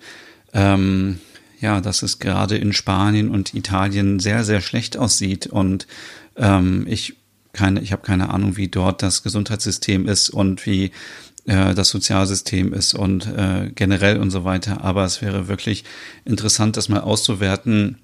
ähm, 0.52 1.18
ja, 1.58 1.80
dass 1.80 2.02
es 2.02 2.18
gerade 2.18 2.58
in 2.58 2.74
Spanien 2.74 3.30
und 3.30 3.54
Italien 3.54 4.20
sehr, 4.20 4.44
sehr 4.44 4.60
schlecht 4.60 4.98
aussieht. 4.98 5.46
Und 5.46 5.86
ähm, 6.36 6.84
ich 6.86 7.14
keine, 7.54 7.80
ich 7.80 7.92
habe 7.92 8.02
keine 8.02 8.28
Ahnung, 8.28 8.58
wie 8.58 8.68
dort 8.68 9.02
das 9.02 9.22
Gesundheitssystem 9.22 10.06
ist 10.06 10.28
und 10.28 10.66
wie 10.66 10.90
äh, 11.46 11.74
das 11.74 11.88
Sozialsystem 11.88 12.72
ist 12.72 12.94
und 12.94 13.26
äh, 13.26 13.70
generell 13.74 14.18
und 14.18 14.30
so 14.30 14.44
weiter. 14.44 14.84
Aber 14.84 15.04
es 15.04 15.22
wäre 15.22 15.48
wirklich 15.48 15.84
interessant, 16.24 16.76
das 16.76 16.88
mal 16.88 17.00
auszuwerten, 17.00 17.98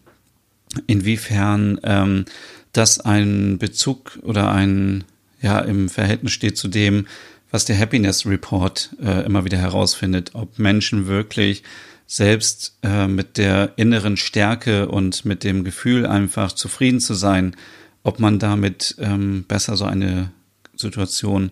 inwiefern 0.87 1.81
ähm, 1.83 2.25
das 2.73 3.01
ein 3.01 3.59
Bezug 3.59 4.19
oder 4.23 4.51
ein, 4.53 5.05
ja, 5.41 5.59
im 5.59 5.89
Verhältnis 5.89 6.33
steht 6.33 6.57
zu 6.57 6.69
dem, 6.69 7.07
was 7.51 7.67
der 7.67 7.79
Happiness 7.79 8.25
Report 8.25 8.97
äh, 9.03 9.25
immer 9.27 9.45
wieder 9.45 9.59
herausfindet, 9.59 10.31
ob 10.35 10.59
Menschen 10.59 11.07
wirklich 11.07 11.63
selbst 12.07 12.79
äh, 12.83 13.07
mit 13.07 13.37
der 13.39 13.73
inneren 13.77 14.17
Stärke 14.17 14.89
und 14.89 15.25
mit 15.25 15.45
dem 15.45 15.65
Gefühl 15.65 16.07
einfach 16.07 16.53
zufrieden 16.53 17.01
zu 17.01 17.15
sein, 17.15 17.57
ob 18.03 18.19
man 18.21 18.39
damit 18.39 18.97
ähm, 18.99 19.45
besser 19.47 19.77
so 19.77 19.85
eine 19.85 20.31
Situation 20.77 21.51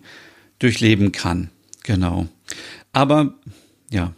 durchleben 0.59 1.11
kann. 1.11 1.49
Genau. 1.83 2.27
Aber 2.93 3.33
ja, 3.89 4.13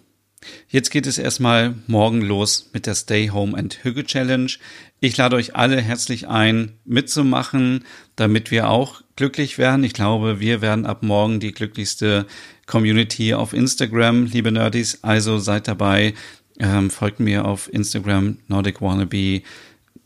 jetzt 0.67 0.89
geht 0.89 1.07
es 1.07 1.17
erstmal 1.17 1.75
morgen 1.87 2.21
los 2.21 2.69
mit 2.73 2.85
der 2.85 2.95
Stay 2.95 3.29
Home 3.29 3.57
and 3.57 3.83
Hüge 3.83 4.03
Challenge. 4.03 4.51
Ich 4.99 5.17
lade 5.17 5.35
euch 5.35 5.55
alle 5.55 5.81
herzlich 5.81 6.27
ein, 6.27 6.73
mitzumachen, 6.85 7.83
damit 8.15 8.51
wir 8.51 8.69
auch 8.69 9.01
glücklich 9.15 9.57
werden. 9.57 9.83
Ich 9.83 9.93
glaube, 9.93 10.39
wir 10.39 10.61
werden 10.61 10.85
ab 10.85 11.03
morgen 11.03 11.39
die 11.39 11.51
glücklichste 11.51 12.25
Community 12.65 13.33
auf 13.33 13.53
Instagram, 13.53 14.25
liebe 14.25 14.51
Nerdies. 14.51 15.03
Also 15.03 15.39
seid 15.39 15.67
dabei, 15.67 16.13
ähm, 16.59 16.89
folgt 16.89 17.19
mir 17.19 17.45
auf 17.45 17.71
Instagram, 17.71 18.37
Nordic 18.47 18.81
Wannabe 18.81 19.41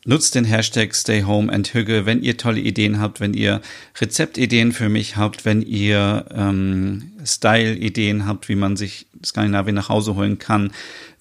Nutzt 0.09 0.35
den 0.35 0.45
Hashtag 0.45 0.95
Stay 0.95 1.23
Home 1.23 1.51
and 1.51 1.73
Hüge, 1.73 2.05
wenn 2.05 2.23
ihr 2.23 2.37
tolle 2.37 2.61
Ideen 2.61 3.01
habt, 3.01 3.19
wenn 3.19 3.33
ihr 3.33 3.59
Rezeptideen 3.99 4.71
für 4.71 4.87
mich 4.87 5.17
habt, 5.17 5.43
wenn 5.43 5.61
ihr 5.61 6.23
ähm, 6.33 7.11
Style-Ideen 7.25 8.25
habt, 8.25 8.47
wie 8.47 8.55
man 8.55 8.77
sich 8.77 9.07
Skandinavien 9.21 9.75
nach 9.75 9.89
Hause 9.89 10.15
holen 10.15 10.39
kann. 10.39 10.71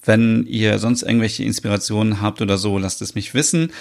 Wenn 0.05 0.47
ihr 0.47 0.79
sonst 0.79 1.03
irgendwelche 1.03 1.43
Inspirationen 1.43 2.21
habt 2.21 2.41
oder 2.41 2.59
so, 2.59 2.79
lasst 2.79 3.03
es 3.03 3.17
mich 3.17 3.35
wissen. 3.35 3.73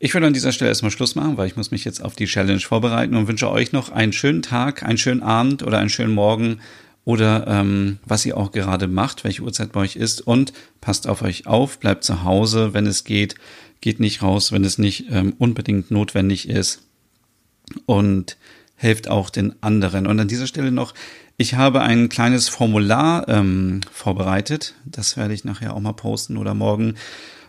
Ich 0.00 0.14
würde 0.14 0.26
an 0.26 0.32
dieser 0.32 0.50
Stelle 0.50 0.70
erstmal 0.70 0.90
Schluss 0.90 1.14
machen, 1.14 1.36
weil 1.36 1.46
ich 1.46 1.54
muss 1.54 1.70
mich 1.70 1.84
jetzt 1.84 2.02
auf 2.02 2.16
die 2.16 2.26
Challenge 2.26 2.58
vorbereiten 2.58 3.14
und 3.14 3.28
wünsche 3.28 3.52
euch 3.52 3.70
noch 3.70 3.90
einen 3.90 4.12
schönen 4.12 4.42
Tag, 4.42 4.82
einen 4.82 4.98
schönen 4.98 5.22
Abend 5.22 5.62
oder 5.62 5.78
einen 5.78 5.90
schönen 5.90 6.12
Morgen 6.12 6.58
oder 7.04 7.46
ähm, 7.46 7.98
was 8.04 8.26
ihr 8.26 8.36
auch 8.36 8.50
gerade 8.50 8.88
macht, 8.88 9.22
welche 9.22 9.42
Uhrzeit 9.42 9.70
bei 9.70 9.80
euch 9.80 9.94
ist 9.94 10.26
und 10.26 10.52
passt 10.80 11.06
auf 11.06 11.22
euch 11.22 11.46
auf, 11.46 11.78
bleibt 11.78 12.02
zu 12.02 12.24
Hause, 12.24 12.74
wenn 12.74 12.86
es 12.86 13.04
geht 13.04 13.36
geht 13.80 14.00
nicht 14.00 14.22
raus, 14.22 14.52
wenn 14.52 14.64
es 14.64 14.78
nicht 14.78 15.06
ähm, 15.10 15.34
unbedingt 15.38 15.90
notwendig 15.90 16.48
ist 16.48 16.82
und 17.86 18.36
hilft 18.76 19.08
auch 19.08 19.30
den 19.30 19.54
anderen. 19.62 20.06
Und 20.06 20.18
an 20.18 20.28
dieser 20.28 20.46
Stelle 20.46 20.72
noch, 20.72 20.94
ich 21.36 21.54
habe 21.54 21.82
ein 21.82 22.08
kleines 22.08 22.48
Formular 22.48 23.28
ähm, 23.28 23.80
vorbereitet, 23.92 24.74
das 24.84 25.16
werde 25.16 25.34
ich 25.34 25.44
nachher 25.44 25.74
auch 25.74 25.80
mal 25.80 25.92
posten 25.92 26.36
oder 26.36 26.54
morgen. 26.54 26.94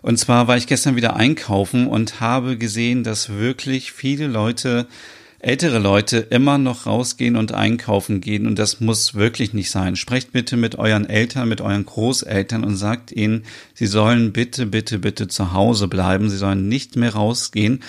Und 0.01 0.17
zwar 0.17 0.47
war 0.47 0.57
ich 0.57 0.67
gestern 0.67 0.95
wieder 0.95 1.15
einkaufen 1.15 1.87
und 1.87 2.21
habe 2.21 2.57
gesehen, 2.57 3.03
dass 3.03 3.29
wirklich 3.29 3.91
viele 3.91 4.27
Leute 4.27 4.87
ältere 5.41 5.80
Leute 5.80 6.17
immer 6.17 6.58
noch 6.58 6.86
rausgehen 6.86 7.36
und 7.36 7.54
einkaufen 7.54 8.21
gehen 8.21 8.45
und 8.45 8.60
das 8.60 8.80
muss 8.80 9.15
wirklich 9.15 9.54
nicht 9.54 9.71
sein. 9.71 9.95
Sprecht 9.95 10.32
bitte 10.32 10.56
mit 10.56 10.77
euren 10.77 11.10
Eltern, 11.10 11.49
mit 11.49 11.62
euren 11.62 11.86
Großeltern 11.86 12.63
und 12.63 12.75
sagt 12.75 13.12
ihnen, 13.12 13.43
sie 13.73 13.88
sollen 13.88 14.34
bitte, 14.34 14.67
bitte, 14.67 14.99
bitte 14.99 15.27
zu 15.27 15.54
Hause 15.54 15.88
bleiben, 15.88 16.30
sie 16.30 16.38
sollen 16.38 16.67
nicht 16.67 16.95
mehr 16.95 17.13
rausgehen. 17.13 17.82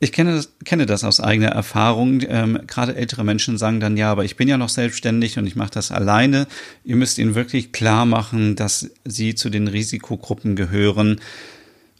Ich 0.00 0.12
kenne 0.12 0.34
das, 0.34 0.52
kenne 0.64 0.84
das 0.84 1.04
aus 1.04 1.20
eigener 1.20 1.50
Erfahrung. 1.50 2.22
Ähm, 2.28 2.58
gerade 2.66 2.96
ältere 2.96 3.24
Menschen 3.24 3.56
sagen 3.56 3.78
dann, 3.78 3.96
ja, 3.96 4.10
aber 4.10 4.24
ich 4.24 4.36
bin 4.36 4.48
ja 4.48 4.58
noch 4.58 4.68
selbstständig 4.68 5.38
und 5.38 5.46
ich 5.46 5.54
mache 5.54 5.70
das 5.70 5.92
alleine. 5.92 6.48
Ihr 6.84 6.96
müsst 6.96 7.18
ihnen 7.18 7.36
wirklich 7.36 7.70
klar 7.70 8.04
machen, 8.04 8.56
dass 8.56 8.90
sie 9.04 9.36
zu 9.36 9.48
den 9.48 9.68
Risikogruppen 9.68 10.56
gehören 10.56 11.20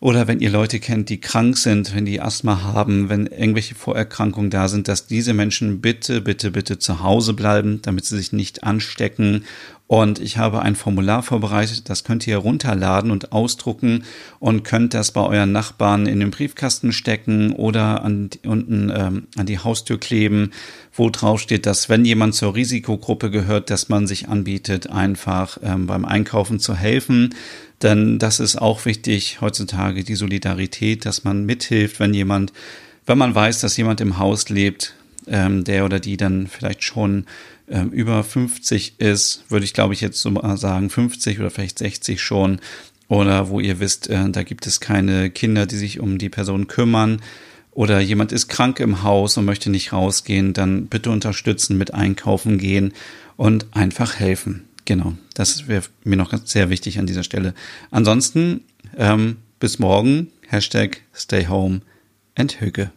oder 0.02 0.26
wenn 0.26 0.40
ihr 0.40 0.50
Leute 0.50 0.80
kennt, 0.80 1.10
die 1.10 1.20
krank 1.20 1.56
sind, 1.56 1.94
wenn 1.94 2.04
die 2.04 2.20
Asthma 2.20 2.62
haben, 2.62 3.08
wenn 3.08 3.28
irgendwelche 3.28 3.76
Vorerkrankungen 3.76 4.50
da 4.50 4.66
sind, 4.66 4.88
dass 4.88 5.06
diese 5.06 5.32
Menschen 5.32 5.80
bitte, 5.80 6.20
bitte, 6.20 6.50
bitte 6.50 6.80
zu 6.80 7.04
Hause 7.04 7.34
bleiben, 7.34 7.80
damit 7.82 8.04
sie 8.04 8.16
sich 8.16 8.32
nicht 8.32 8.64
anstecken. 8.64 9.44
Und 9.86 10.18
ich 10.18 10.38
habe 10.38 10.62
ein 10.62 10.74
Formular 10.74 11.22
vorbereitet, 11.22 11.88
das 11.88 12.02
könnt 12.02 12.26
ihr 12.26 12.38
runterladen 12.38 13.12
und 13.12 13.30
ausdrucken 13.30 14.02
und 14.40 14.64
könnt 14.64 14.92
das 14.92 15.12
bei 15.12 15.20
euren 15.20 15.52
Nachbarn 15.52 16.06
in 16.06 16.18
den 16.18 16.32
Briefkasten 16.32 16.92
stecken 16.92 17.52
oder 17.52 18.02
an, 18.02 18.30
unten 18.44 18.90
ähm, 18.92 19.28
an 19.36 19.46
die 19.46 19.60
Haustür 19.60 20.00
kleben, 20.00 20.50
wo 20.92 21.10
drauf 21.10 21.40
steht, 21.40 21.66
dass 21.66 21.88
wenn 21.88 22.04
jemand 22.04 22.34
zur 22.34 22.56
Risikogruppe 22.56 23.30
gehört, 23.30 23.70
dass 23.70 23.88
man 23.88 24.08
sich 24.08 24.28
anbietet, 24.28 24.90
einfach 24.90 25.58
ähm, 25.62 25.86
beim 25.86 26.04
Einkaufen 26.04 26.58
zu 26.58 26.74
helfen. 26.74 27.34
Denn 27.82 28.18
das 28.18 28.40
ist 28.40 28.56
auch 28.56 28.84
wichtig 28.84 29.40
heutzutage, 29.40 30.04
die 30.04 30.14
Solidarität, 30.14 31.04
dass 31.04 31.24
man 31.24 31.44
mithilft, 31.44 31.98
wenn 32.00 32.14
jemand, 32.14 32.52
wenn 33.06 33.18
man 33.18 33.34
weiß, 33.34 33.60
dass 33.60 33.76
jemand 33.76 34.00
im 34.00 34.18
Haus 34.18 34.48
lebt, 34.48 34.94
ähm, 35.26 35.64
der 35.64 35.84
oder 35.84 35.98
die 36.00 36.16
dann 36.16 36.46
vielleicht 36.46 36.84
schon 36.84 37.26
ähm, 37.68 37.90
über 37.90 38.22
50 38.22 38.94
ist, 38.98 39.44
würde 39.48 39.64
ich 39.64 39.74
glaube 39.74 39.94
ich 39.94 40.00
jetzt 40.00 40.20
so 40.20 40.30
mal 40.30 40.56
sagen, 40.56 40.90
50 40.90 41.40
oder 41.40 41.50
vielleicht 41.50 41.78
60 41.78 42.20
schon, 42.20 42.60
oder 43.08 43.48
wo 43.48 43.60
ihr 43.60 43.80
wisst, 43.80 44.08
äh, 44.08 44.30
da 44.30 44.42
gibt 44.42 44.66
es 44.66 44.80
keine 44.80 45.30
Kinder, 45.30 45.66
die 45.66 45.76
sich 45.76 46.00
um 46.00 46.18
die 46.18 46.30
Person 46.30 46.66
kümmern, 46.66 47.20
oder 47.72 48.00
jemand 48.00 48.32
ist 48.32 48.48
krank 48.48 48.80
im 48.80 49.02
Haus 49.02 49.38
und 49.38 49.46
möchte 49.46 49.70
nicht 49.70 49.92
rausgehen, 49.92 50.52
dann 50.52 50.86
bitte 50.86 51.10
unterstützen, 51.10 51.78
mit 51.78 51.94
einkaufen 51.94 52.58
gehen 52.58 52.92
und 53.36 53.66
einfach 53.72 54.16
helfen. 54.16 54.64
Genau, 54.84 55.14
das 55.34 55.68
wäre 55.68 55.84
mir 56.04 56.16
noch 56.16 56.34
sehr 56.44 56.70
wichtig 56.70 56.98
an 56.98 57.06
dieser 57.06 57.22
Stelle. 57.22 57.54
Ansonsten 57.90 58.64
ähm, 58.96 59.38
bis 59.60 59.78
morgen. 59.78 60.28
Hashtag 60.48 61.00
Stay 61.14 61.46
Home 61.46 61.80
and 62.34 62.60
Hüge. 62.60 62.90